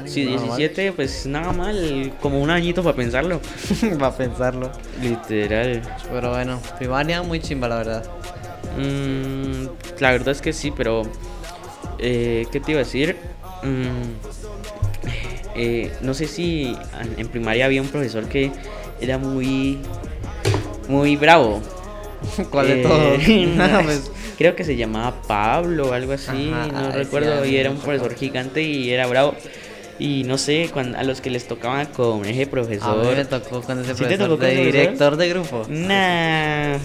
Sí, 0.06 0.26
Nada 0.26 0.38
mal. 0.46 0.58
17, 0.58 0.92
pues 0.94 1.26
nada 1.26 1.52
mal, 1.52 2.14
como 2.22 2.40
un 2.42 2.50
añito 2.50 2.84
para 2.84 2.96
pensarlo. 2.96 3.42
Para 4.00 4.16
pensarlo. 4.16 4.72
Literal. 5.02 5.82
Pero 6.12 6.30
bueno, 6.32 6.60
primaria 6.78 7.22
muy 7.24 7.40
chimba, 7.40 7.68
la 7.68 7.76
verdad. 7.78 8.04
Mm, 8.78 9.68
la 10.00 10.12
verdad 10.12 10.30
es 10.30 10.42
que 10.42 10.54
sí, 10.54 10.72
pero... 10.76 11.04
eh, 12.00 12.46
¿Qué 12.52 12.60
te 12.60 12.72
iba 12.72 12.82
a 12.82 12.84
decir? 12.84 13.16
Mm, 13.64 14.14
eh, 15.56 15.92
no 16.02 16.14
sé 16.14 16.28
si 16.28 16.76
en- 17.18 17.28
primaria 17.28 17.66
había 17.66 17.82
un 17.82 17.88
profesor 17.88 18.26
que 18.28 18.52
era 19.02 19.18
muy, 19.18 19.80
muy 20.88 21.16
bravo. 21.16 21.62
¿Cuál 22.50 22.68
de 22.68 22.80
Eh, 22.82 22.84
todos? 22.84 23.84
pues, 23.84 24.12
Creo 24.38 24.54
que 24.54 24.66
se 24.66 24.76
llamaba 24.76 25.22
Pablo 25.22 25.90
o 25.90 25.94
algo 25.94 26.12
así, 26.12 26.52
Ajá, 26.52 26.68
no 26.68 26.92
sí, 26.92 26.98
recuerdo, 26.98 27.46
y 27.46 27.56
era 27.56 27.70
un 27.72 27.78
profesor 27.78 28.14
gigante 28.16 28.62
y 28.64 28.90
era 28.92 29.08
bravo. 29.08 29.34
Y 29.98 30.24
no 30.26 30.38
sé, 30.38 30.70
cuando, 30.74 30.98
a 30.98 31.04
los 31.04 31.22
que 31.22 31.30
les 31.30 31.48
tocaba 31.48 31.86
con 31.86 32.26
ese 32.26 32.42
a 32.42 32.46
mí 32.46 32.46
profesor. 32.48 33.16
me 33.16 33.26
tocó 33.26 33.62
con 33.62 33.80
ese 33.80 33.96
¿Sí 33.96 34.06
te 34.06 34.18
profesor 34.18 34.28
tocó 34.28 34.38
con 34.40 34.48
de 34.48 34.54
profesor? 34.56 34.74
director 34.74 35.16
de 35.18 35.30
grupo. 35.30 35.66
Nah, 35.70 36.78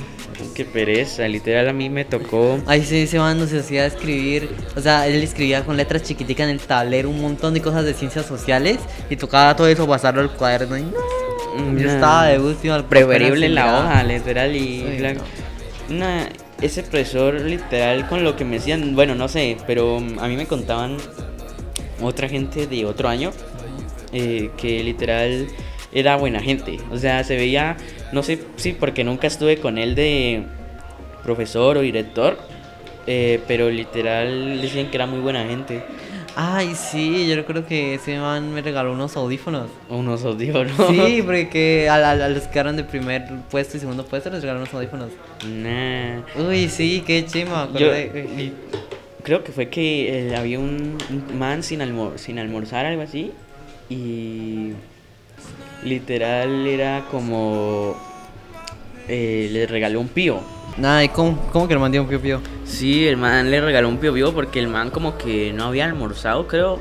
qué 0.55 0.64
pereza, 0.64 1.27
literal 1.27 1.68
a 1.68 1.73
mí 1.73 1.90
me 1.90 2.05
tocó. 2.05 2.61
Ahí 2.66 2.85
sí, 2.85 2.99
ese 3.03 3.18
man 3.18 3.38
nos 3.38 3.53
hacía 3.53 3.87
escribir, 3.87 4.49
o 4.77 4.81
sea, 4.81 5.09
él 5.09 5.23
escribía 5.23 5.64
con 5.64 5.77
letras 5.77 6.03
chiquiticas 6.05 6.44
en 6.44 6.51
el 6.51 6.61
tablero 6.61 7.11
un 7.11 7.20
montón 7.20 7.55
de 7.55 7.61
cosas 7.61 7.85
de 7.85 7.94
ciencias 7.94 8.27
sociales 8.27 8.79
y 9.09 9.16
tocaba 9.16 9.57
todo 9.57 9.66
eso 9.66 9.88
pasarlo 9.88 10.20
al 10.20 10.31
cuaderno 10.31 10.79
y 10.79 10.83
no, 10.83 11.79
yo 11.79 11.90
estaba 11.90 12.27
de 12.27 12.38
último 12.38 12.75
al 12.75 12.85
preferible 12.85 13.46
en 13.46 13.55
la 13.57 13.79
hoja, 13.81 14.03
literal, 14.05 14.55
y 14.55 14.85
Sí. 15.01 15.94
Nah, 15.94 16.27
ese 16.62 16.85
profesor 16.85 17.35
literal 17.40 18.07
con 18.09 18.23
lo 18.23 18.37
que 18.37 18.44
me 18.44 18.57
decían, 18.59 18.94
bueno, 18.94 19.16
no 19.16 19.27
sé, 19.27 19.57
pero 19.66 19.99
mm, 19.99 20.20
a 20.20 20.29
mí 20.29 20.37
me 20.37 20.46
contaban 20.46 20.96
otra 22.02 22.28
gente 22.28 22.66
de 22.66 22.84
otro 22.86 23.08
año 23.08 23.30
eh, 24.12 24.50
que 24.56 24.82
literal 24.82 25.46
era 25.92 26.16
buena 26.16 26.40
gente. 26.40 26.78
O 26.90 26.96
sea, 26.98 27.22
se 27.24 27.36
veía, 27.36 27.76
no 28.12 28.22
sé 28.22 28.40
si 28.56 28.72
porque 28.72 29.04
nunca 29.04 29.26
estuve 29.26 29.58
con 29.58 29.78
él 29.78 29.94
de 29.94 30.44
profesor 31.22 31.76
o 31.76 31.80
director, 31.80 32.38
eh, 33.06 33.40
pero 33.48 33.70
literal 33.70 34.60
decían 34.62 34.88
que 34.90 34.96
era 34.96 35.06
muy 35.06 35.20
buena 35.20 35.44
gente. 35.44 35.82
Ay, 36.36 36.74
sí, 36.76 37.26
yo 37.28 37.44
creo 37.44 37.66
que 37.66 37.94
ese 37.94 38.16
man 38.18 38.54
me 38.54 38.62
regaló 38.62 38.92
unos 38.92 39.16
audífonos. 39.16 39.68
Unos 39.88 40.24
audífonos. 40.24 40.72
Sí, 40.88 41.22
porque 41.26 41.48
que 41.48 41.88
a, 41.88 41.96
a- 41.96 42.10
a 42.12 42.28
los 42.28 42.44
que 42.44 42.50
quedaron 42.50 42.76
de 42.76 42.84
primer 42.84 43.24
puesto 43.50 43.76
y 43.76 43.80
segundo 43.80 44.04
puesto 44.06 44.30
les 44.30 44.40
regalaron 44.40 44.62
unos 44.62 44.72
audífonos. 44.74 45.08
Nah. 45.44 46.20
Uy, 46.48 46.68
sí, 46.68 47.02
qué 47.04 47.26
chima. 47.26 47.68
Yo- 47.76 47.92
y 47.96 48.52
creo 49.22 49.44
que 49.44 49.52
fue 49.52 49.68
que 49.68 50.28
eh, 50.28 50.37
había 50.37 50.59
un, 50.59 50.96
un 51.11 51.38
man 51.38 51.62
sin, 51.62 51.80
almor- 51.80 52.16
sin 52.18 52.38
almorzar, 52.38 52.87
algo 52.87 53.02
así. 53.02 53.33
Y 53.88 54.72
literal 55.85 56.66
era 56.66 57.04
como. 57.11 57.96
eh, 59.09 59.48
le 59.52 59.66
regaló 59.66 60.00
un 60.00 60.09
pío. 60.09 60.40
Nada, 60.76 61.02
¿y 61.04 61.09
cómo, 61.09 61.37
cómo 61.52 61.66
que 61.66 61.74
le 61.74 61.80
mandé 61.80 61.98
un 62.00 62.06
pío 62.06 62.20
pío? 62.20 62.40
Sí, 62.64 63.06
el 63.09 63.16
man 63.16 63.50
le 63.50 63.61
regaló 63.61 63.88
un 63.88 63.98
pío 63.98 64.12
vivo 64.12 64.33
porque 64.33 64.61
el 64.61 64.68
man 64.68 64.90
como 64.90 65.18
que 65.18 65.52
no 65.52 65.64
había 65.64 65.85
almorzado, 65.87 66.46
creo. 66.46 66.78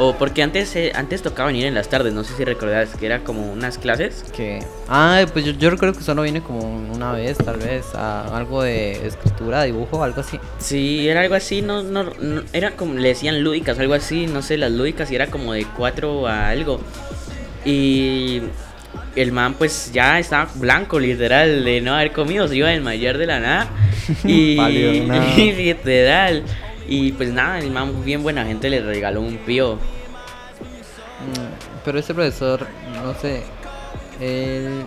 O 0.00 0.14
porque 0.14 0.44
antes, 0.44 0.76
eh, 0.76 0.92
antes 0.94 1.22
tocaba 1.22 1.48
venir 1.48 1.66
en 1.66 1.74
las 1.74 1.88
tardes, 1.88 2.12
no 2.12 2.22
sé 2.22 2.32
si 2.36 2.44
recordás 2.44 2.94
que 2.94 3.04
era 3.06 3.24
como 3.24 3.52
unas 3.52 3.78
clases. 3.78 4.24
Que. 4.34 4.60
Ah, 4.88 5.24
pues 5.32 5.44
yo, 5.44 5.50
yo 5.52 5.70
recuerdo 5.70 5.98
que 5.98 6.04
solo 6.04 6.22
vine 6.22 6.40
como 6.40 6.60
una 6.60 7.10
vez, 7.12 7.36
tal 7.38 7.56
vez, 7.56 7.84
a 7.94 8.36
algo 8.36 8.62
de 8.62 9.04
escritura, 9.06 9.64
dibujo, 9.64 10.04
algo 10.04 10.20
así. 10.20 10.38
Sí, 10.58 11.08
era 11.08 11.22
algo 11.22 11.34
así, 11.34 11.62
no, 11.62 11.82
no, 11.82 12.04
no- 12.04 12.42
era 12.52 12.70
como, 12.72 12.94
le 12.94 13.08
decían 13.08 13.42
lúdicas, 13.42 13.76
algo 13.80 13.94
así, 13.94 14.26
no 14.28 14.40
sé, 14.40 14.56
las 14.56 14.70
lúdicas 14.70 15.10
y 15.10 15.16
era 15.16 15.26
como 15.26 15.52
de 15.52 15.66
4 15.76 16.28
a 16.28 16.48
algo. 16.48 16.80
Y 17.64 18.40
el 19.16 19.32
man 19.32 19.54
pues 19.54 19.90
ya 19.92 20.20
estaba 20.20 20.48
blanco, 20.54 21.00
literal, 21.00 21.64
de 21.64 21.80
no 21.80 21.94
haber 21.96 22.12
comido, 22.12 22.46
se 22.46 22.54
iba 22.56 22.68
a 22.68 22.70
desmayar 22.70 23.18
de 23.18 23.26
la 23.26 23.40
nada. 23.40 23.68
Y 25.36 25.52
literal. 25.52 26.44
Y 26.88 27.12
pues 27.12 27.30
nada, 27.32 27.58
el 27.58 27.70
man 27.70 28.02
bien 28.04 28.22
buena 28.22 28.44
gente 28.46 28.70
le 28.70 28.80
regaló 28.80 29.20
un 29.20 29.36
pío. 29.38 29.74
Mm, 29.74 29.78
Pero 31.84 31.98
ese 31.98 32.14
profesor, 32.14 32.66
no 33.02 33.14
sé, 33.14 33.42
él 34.20 34.84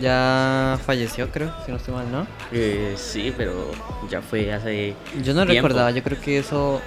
ya 0.00 0.78
falleció, 0.84 1.30
creo, 1.30 1.52
si 1.64 1.70
no 1.72 1.78
estoy 1.78 1.94
mal, 1.94 2.10
¿no? 2.12 2.26
Eh, 2.52 2.94
sí, 2.96 3.32
pero 3.36 3.70
ya 4.08 4.20
fue 4.20 4.52
hace... 4.52 4.94
Yo 5.22 5.32
no 5.34 5.46
tiempo. 5.46 5.68
recordaba, 5.68 5.90
yo 5.90 6.02
creo 6.02 6.20
que 6.20 6.38
eso 6.38 6.80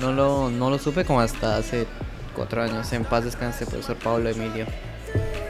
no 0.00 0.12
lo, 0.12 0.50
no 0.50 0.70
lo 0.70 0.78
supe 0.78 1.04
como 1.04 1.20
hasta 1.20 1.56
hace 1.58 1.86
cuatro 2.34 2.62
años. 2.62 2.90
En 2.92 3.04
paz 3.04 3.24
descanse, 3.24 3.66
profesor 3.66 3.96
Pablo 3.96 4.28
Emilio. 4.30 4.66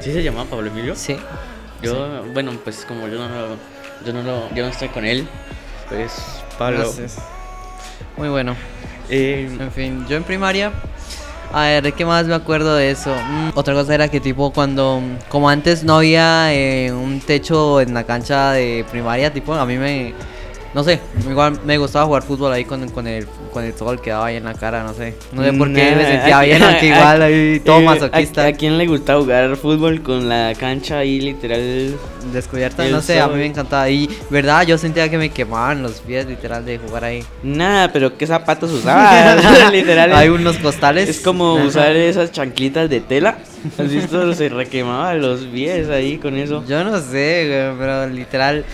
¿Sí 0.00 0.12
se 0.12 0.22
llamaba 0.22 0.48
Pablo 0.50 0.68
Emilio? 0.68 0.94
Sí. 0.96 1.16
Yo, 1.82 2.24
bueno, 2.32 2.52
pues 2.64 2.84
como 2.86 3.06
yo 3.08 3.18
no, 3.18 3.28
lo- 3.28 3.56
yo 4.04 4.12
no, 4.12 4.22
lo- 4.22 4.52
yo 4.54 4.64
no 4.64 4.68
estoy 4.70 4.88
con 4.88 5.04
él, 5.04 5.26
pues 5.88 6.12
Pablo. 6.58 6.78
Gracias. 6.80 7.18
Muy 8.18 8.28
bueno. 8.28 8.56
Eh, 9.08 9.48
En 9.58 9.70
fin, 9.72 10.06
yo 10.08 10.16
en 10.16 10.24
primaria. 10.24 10.72
A 11.52 11.62
ver, 11.62 11.92
¿qué 11.94 12.04
más 12.04 12.26
me 12.26 12.34
acuerdo 12.34 12.74
de 12.74 12.90
eso? 12.90 13.14
Mm, 13.14 13.50
otra 13.54 13.72
cosa 13.72 13.94
era 13.94 14.08
que 14.08 14.20
tipo 14.20 14.52
cuando, 14.52 15.00
como 15.30 15.48
antes 15.48 15.82
no 15.82 15.96
había 15.96 16.52
eh, 16.52 16.92
un 16.92 17.20
techo 17.20 17.80
en 17.80 17.94
la 17.94 18.04
cancha 18.04 18.52
de 18.52 18.84
primaria, 18.90 19.32
tipo 19.32 19.54
a 19.54 19.64
mí 19.64 19.78
me, 19.78 20.12
no 20.74 20.84
sé, 20.84 21.00
igual 21.28 21.58
me 21.64 21.78
gustaba 21.78 22.04
jugar 22.06 22.22
fútbol 22.22 22.52
ahí 22.52 22.64
con, 22.64 22.88
con 22.90 23.06
el 23.06 23.26
con 23.52 23.64
el 23.64 23.74
sol 23.74 24.00
que 24.00 24.10
daba 24.10 24.26
ahí 24.26 24.36
en 24.36 24.44
la 24.44 24.54
cara, 24.54 24.82
no 24.84 24.92
sé, 24.94 25.14
no 25.32 25.42
sé 25.42 25.52
por 25.54 25.72
qué 25.72 25.94
me 25.96 26.04
sentía 26.06 26.38
a- 26.38 26.42
bien, 26.42 26.62
aunque 26.62 26.86
igual 26.88 27.22
ahí 27.22 27.60
todo 27.60 27.80
eh, 27.80 27.84
masoquista, 27.84 28.44
¿a, 28.44 28.46
a 28.48 28.52
quién 28.52 28.76
le 28.78 28.86
gusta 28.86 29.16
jugar 29.16 29.56
fútbol 29.56 30.02
con 30.02 30.28
la 30.28 30.52
cancha 30.58 30.98
ahí 30.98 31.20
literal? 31.20 31.94
descubierta, 32.32 32.84
no 32.88 33.00
sé, 33.00 33.20
a 33.20 33.28
mí 33.28 33.36
me 33.36 33.46
encantaba 33.46 33.88
y 33.88 34.08
verdad, 34.28 34.66
yo 34.66 34.76
sentía 34.76 35.08
que 35.08 35.16
me 35.16 35.30
quemaban 35.30 35.82
los 35.82 36.00
pies 36.00 36.26
literal 36.26 36.64
de 36.64 36.76
jugar 36.78 37.04
ahí. 37.04 37.24
Nada, 37.42 37.90
pero 37.92 38.16
¿qué 38.18 38.26
zapatos 38.26 38.70
usabas? 38.70 39.42
literal. 39.72 40.12
Hay 40.12 40.28
unos 40.28 40.58
costales. 40.58 41.08
Es 41.08 41.20
como 41.20 41.56
Ajá. 41.56 41.64
usar 41.66 41.96
esas 41.96 42.30
chanclitas 42.32 42.90
de 42.90 43.00
tela. 43.00 43.38
¿Has 43.78 43.90
visto? 43.90 44.34
Se 44.34 44.48
requemaba 44.50 45.14
los 45.14 45.40
pies 45.40 45.88
ahí 45.88 46.18
con 46.18 46.36
eso. 46.36 46.64
Yo 46.68 46.84
no 46.84 47.00
sé, 47.00 47.72
pero 47.78 48.06
literal, 48.08 48.64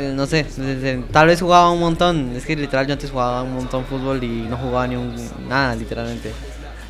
eh, 0.00 0.12
no 0.14 0.26
sé, 0.26 0.44
se- 0.48 0.80
se- 0.80 1.02
tal 1.12 1.26
vez 1.28 1.40
jugaba 1.40 1.70
un 1.70 1.80
montón. 1.80 2.32
Es 2.34 2.44
que 2.46 2.56
literal 2.56 2.86
yo 2.86 2.94
antes 2.94 3.10
jugaba 3.10 3.42
un 3.42 3.54
montón 3.54 3.84
fútbol 3.84 4.22
y 4.24 4.28
no 4.48 4.56
jugaba 4.56 4.86
ni 4.88 4.96
un 4.96 5.14
nada, 5.48 5.74
literalmente. 5.76 6.32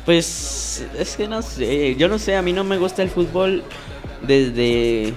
Pues 0.05 0.85
es 0.97 1.15
que 1.15 1.27
no 1.27 1.41
sé, 1.41 1.95
yo 1.95 2.07
no 2.07 2.17
sé, 2.17 2.35
a 2.35 2.41
mí 2.41 2.53
no 2.53 2.63
me 2.63 2.77
gusta 2.77 3.03
el 3.03 3.09
fútbol 3.09 3.63
desde 4.25 5.13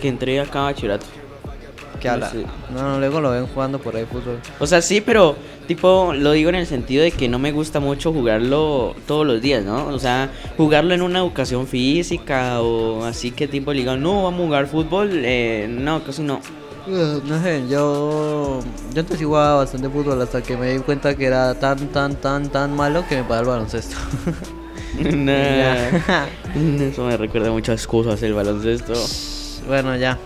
que 0.00 0.08
entré 0.08 0.40
acá 0.40 0.60
a 0.60 0.64
bachillerato. 0.64 1.06
¿Qué 2.00 2.06
No 2.08 2.14
habla? 2.14 2.30
sé. 2.30 2.44
No, 2.72 2.82
no, 2.82 2.98
luego 3.00 3.20
lo 3.20 3.30
ven 3.32 3.46
jugando 3.48 3.80
por 3.80 3.96
ahí 3.96 4.04
fútbol. 4.04 4.38
O 4.60 4.66
sea, 4.66 4.80
sí, 4.80 5.00
pero 5.00 5.34
tipo, 5.66 6.12
lo 6.14 6.30
digo 6.32 6.48
en 6.48 6.54
el 6.54 6.66
sentido 6.66 7.02
de 7.02 7.10
que 7.10 7.28
no 7.28 7.38
me 7.40 7.50
gusta 7.50 7.80
mucho 7.80 8.12
jugarlo 8.12 8.94
todos 9.06 9.26
los 9.26 9.42
días, 9.42 9.64
¿no? 9.64 9.88
O 9.88 9.98
sea, 9.98 10.30
jugarlo 10.56 10.94
en 10.94 11.02
una 11.02 11.18
educación 11.18 11.66
física 11.66 12.60
o 12.62 13.04
así 13.04 13.32
que 13.32 13.48
tipo 13.48 13.72
digan, 13.72 14.00
no, 14.00 14.22
vamos 14.22 14.40
a 14.42 14.44
jugar 14.44 14.66
fútbol, 14.68 15.10
eh, 15.24 15.66
no, 15.68 16.02
casi 16.04 16.22
no. 16.22 16.40
No 16.88 17.42
sé, 17.42 17.68
yo, 17.68 18.60
yo 18.94 19.00
antes 19.00 19.22
jugaba 19.22 19.56
bastante 19.56 19.90
fútbol 19.90 20.22
hasta 20.22 20.40
que 20.40 20.56
me 20.56 20.72
di 20.72 20.78
cuenta 20.78 21.14
que 21.14 21.26
era 21.26 21.54
tan, 21.54 21.88
tan, 21.88 22.16
tan, 22.16 22.48
tan 22.48 22.74
malo 22.74 23.04
que 23.06 23.16
me 23.16 23.24
paré 23.24 23.40
el 23.40 23.46
baloncesto. 23.46 23.96
Nah. 24.98 25.90
Eso 26.80 27.04
me 27.04 27.16
recuerda 27.16 27.50
muchas 27.52 27.86
cosas 27.86 28.20
el 28.22 28.32
baloncesto. 28.32 28.94
bueno, 29.68 29.94
ya. 29.94 30.18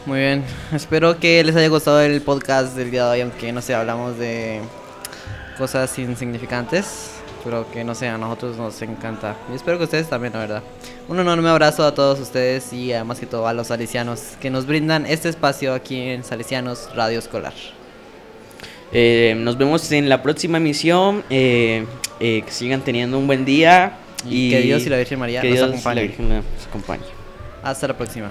Muy 0.04 0.18
bien. 0.18 0.42
Espero 0.74 1.20
que 1.20 1.44
les 1.44 1.54
haya 1.54 1.68
gustado 1.68 2.00
el 2.00 2.20
podcast 2.22 2.76
del 2.76 2.90
día 2.90 3.04
de 3.04 3.10
hoy, 3.10 3.20
aunque 3.20 3.52
no 3.52 3.62
sé, 3.62 3.72
hablamos 3.74 4.18
de 4.18 4.60
cosas 5.58 5.98
insignificantes. 5.98 7.12
Pero 7.44 7.68
que 7.72 7.82
no 7.82 7.94
sé, 7.94 8.06
a 8.06 8.16
nosotros 8.18 8.56
nos 8.56 8.80
encanta. 8.82 9.36
Y 9.50 9.56
espero 9.56 9.76
que 9.76 9.84
ustedes 9.84 10.08
también, 10.08 10.32
la 10.32 10.38
verdad. 10.38 10.62
Un 11.08 11.18
enorme 11.18 11.48
abrazo 11.48 11.84
a 11.84 11.92
todos 11.92 12.20
ustedes 12.20 12.72
y 12.72 12.92
además 12.92 13.18
que 13.18 13.26
todo 13.26 13.48
a 13.48 13.52
los 13.52 13.66
salesianos 13.66 14.36
que 14.40 14.48
nos 14.48 14.64
brindan 14.64 15.06
este 15.06 15.28
espacio 15.28 15.74
aquí 15.74 16.00
en 16.00 16.22
Salesianos 16.22 16.88
Radio 16.94 17.18
Escolar. 17.18 17.52
Eh, 18.92 19.34
nos 19.38 19.58
vemos 19.58 19.90
en 19.90 20.08
la 20.08 20.22
próxima 20.22 20.58
emisión. 20.58 21.24
eh, 21.30 21.84
eh, 22.20 22.42
que 22.46 22.52
sigan 22.52 22.82
teniendo 22.82 23.18
un 23.18 23.26
buen 23.26 23.44
día. 23.44 23.98
Y 24.24 24.50
que 24.50 24.60
Dios 24.60 24.86
y 24.86 24.88
la 24.88 24.96
Virgen 24.98 25.18
María 25.18 25.40
que 25.40 25.48
nos 25.48 25.56
Dios 25.56 25.66
y 25.66 25.70
la 25.70 25.76
acompañen. 25.76 26.06
Virgen 26.06 26.28
nos 26.28 26.66
acompañe. 26.68 27.02
Hasta 27.64 27.88
la 27.88 27.96
próxima. 27.96 28.30